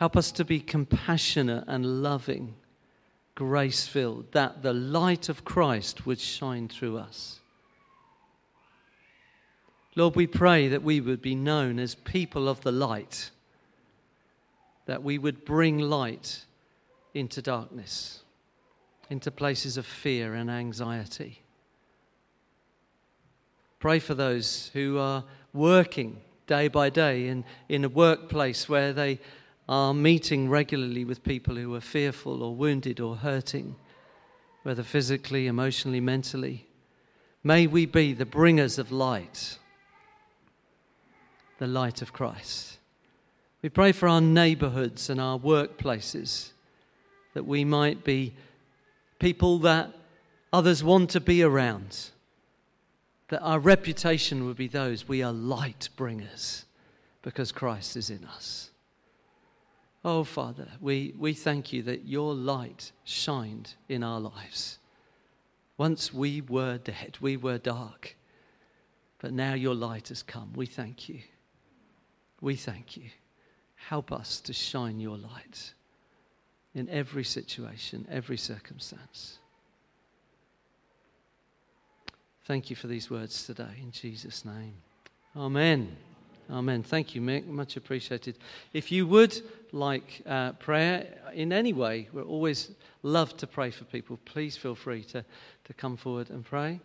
Help 0.00 0.16
us 0.16 0.32
to 0.32 0.46
be 0.46 0.60
compassionate 0.60 1.62
and 1.66 2.02
loving, 2.02 2.54
grace 3.34 3.86
filled, 3.86 4.32
that 4.32 4.62
the 4.62 4.72
light 4.72 5.28
of 5.28 5.44
Christ 5.44 6.06
would 6.06 6.18
shine 6.18 6.68
through 6.68 6.96
us. 6.96 7.40
Lord, 9.94 10.16
we 10.16 10.26
pray 10.26 10.68
that 10.68 10.82
we 10.82 11.02
would 11.02 11.20
be 11.20 11.34
known 11.34 11.78
as 11.78 11.94
people 11.94 12.48
of 12.48 12.62
the 12.62 12.72
light, 12.72 13.30
that 14.86 15.02
we 15.02 15.18
would 15.18 15.44
bring 15.44 15.78
light 15.78 16.46
into 17.12 17.42
darkness, 17.42 18.20
into 19.10 19.30
places 19.30 19.76
of 19.76 19.84
fear 19.84 20.32
and 20.32 20.50
anxiety. 20.50 21.42
Pray 23.78 23.98
for 23.98 24.14
those 24.14 24.70
who 24.72 24.96
are 24.96 25.24
working 25.52 26.22
day 26.46 26.68
by 26.68 26.88
day 26.88 27.28
in, 27.28 27.44
in 27.68 27.84
a 27.84 27.88
workplace 27.90 28.66
where 28.66 28.94
they 28.94 29.20
are 29.70 29.94
meeting 29.94 30.48
regularly 30.48 31.04
with 31.04 31.22
people 31.22 31.54
who 31.54 31.72
are 31.76 31.80
fearful 31.80 32.42
or 32.42 32.56
wounded 32.56 32.98
or 32.98 33.14
hurting, 33.14 33.76
whether 34.64 34.82
physically, 34.82 35.46
emotionally, 35.46 36.00
mentally. 36.00 36.66
May 37.44 37.68
we 37.68 37.86
be 37.86 38.12
the 38.12 38.26
bringers 38.26 38.80
of 38.80 38.90
light, 38.90 39.58
the 41.58 41.68
light 41.68 42.02
of 42.02 42.12
Christ. 42.12 42.78
We 43.62 43.68
pray 43.68 43.92
for 43.92 44.08
our 44.08 44.20
neighborhoods 44.20 45.08
and 45.08 45.20
our 45.20 45.38
workplaces 45.38 46.50
that 47.34 47.46
we 47.46 47.64
might 47.64 48.02
be 48.02 48.34
people 49.20 49.60
that 49.60 49.92
others 50.52 50.82
want 50.82 51.10
to 51.10 51.20
be 51.20 51.44
around, 51.44 52.10
that 53.28 53.40
our 53.40 53.60
reputation 53.60 54.46
would 54.46 54.56
be 54.56 54.66
those 54.66 55.06
we 55.06 55.22
are 55.22 55.32
light 55.32 55.90
bringers 55.94 56.64
because 57.22 57.52
Christ 57.52 57.96
is 57.96 58.10
in 58.10 58.24
us. 58.24 58.69
Oh, 60.04 60.24
Father, 60.24 60.68
we, 60.80 61.14
we 61.18 61.34
thank 61.34 61.72
you 61.72 61.82
that 61.82 62.06
your 62.06 62.34
light 62.34 62.92
shined 63.04 63.74
in 63.88 64.02
our 64.02 64.20
lives. 64.20 64.78
Once 65.76 66.12
we 66.12 66.40
were 66.40 66.78
dead, 66.78 67.18
we 67.20 67.36
were 67.36 67.58
dark, 67.58 68.16
but 69.18 69.32
now 69.32 69.54
your 69.54 69.74
light 69.74 70.08
has 70.08 70.22
come. 70.22 70.52
We 70.54 70.66
thank 70.66 71.08
you. 71.08 71.20
We 72.40 72.56
thank 72.56 72.96
you. 72.96 73.10
Help 73.88 74.10
us 74.12 74.40
to 74.42 74.52
shine 74.52 75.00
your 75.00 75.18
light 75.18 75.74
in 76.74 76.88
every 76.88 77.24
situation, 77.24 78.06
every 78.10 78.36
circumstance. 78.36 79.38
Thank 82.44 82.70
you 82.70 82.76
for 82.76 82.86
these 82.86 83.10
words 83.10 83.46
today 83.46 83.78
in 83.82 83.90
Jesus' 83.90 84.44
name. 84.44 84.74
Amen. 85.36 85.96
Amen. 86.50 86.82
Thank 86.82 87.14
you, 87.14 87.20
Mick. 87.20 87.46
Much 87.46 87.76
appreciated. 87.76 88.36
If 88.72 88.90
you 88.90 89.06
would 89.06 89.40
like 89.72 90.22
uh, 90.26 90.52
prayer 90.52 91.06
in 91.32 91.52
any 91.52 91.72
way, 91.72 92.08
we're 92.12 92.22
always 92.22 92.70
love 93.02 93.36
to 93.36 93.46
pray 93.46 93.70
for 93.70 93.84
people. 93.84 94.18
Please 94.24 94.56
feel 94.56 94.74
free 94.74 95.04
to, 95.04 95.24
to 95.64 95.74
come 95.74 95.96
forward 95.96 96.30
and 96.30 96.44
pray. 96.44 96.80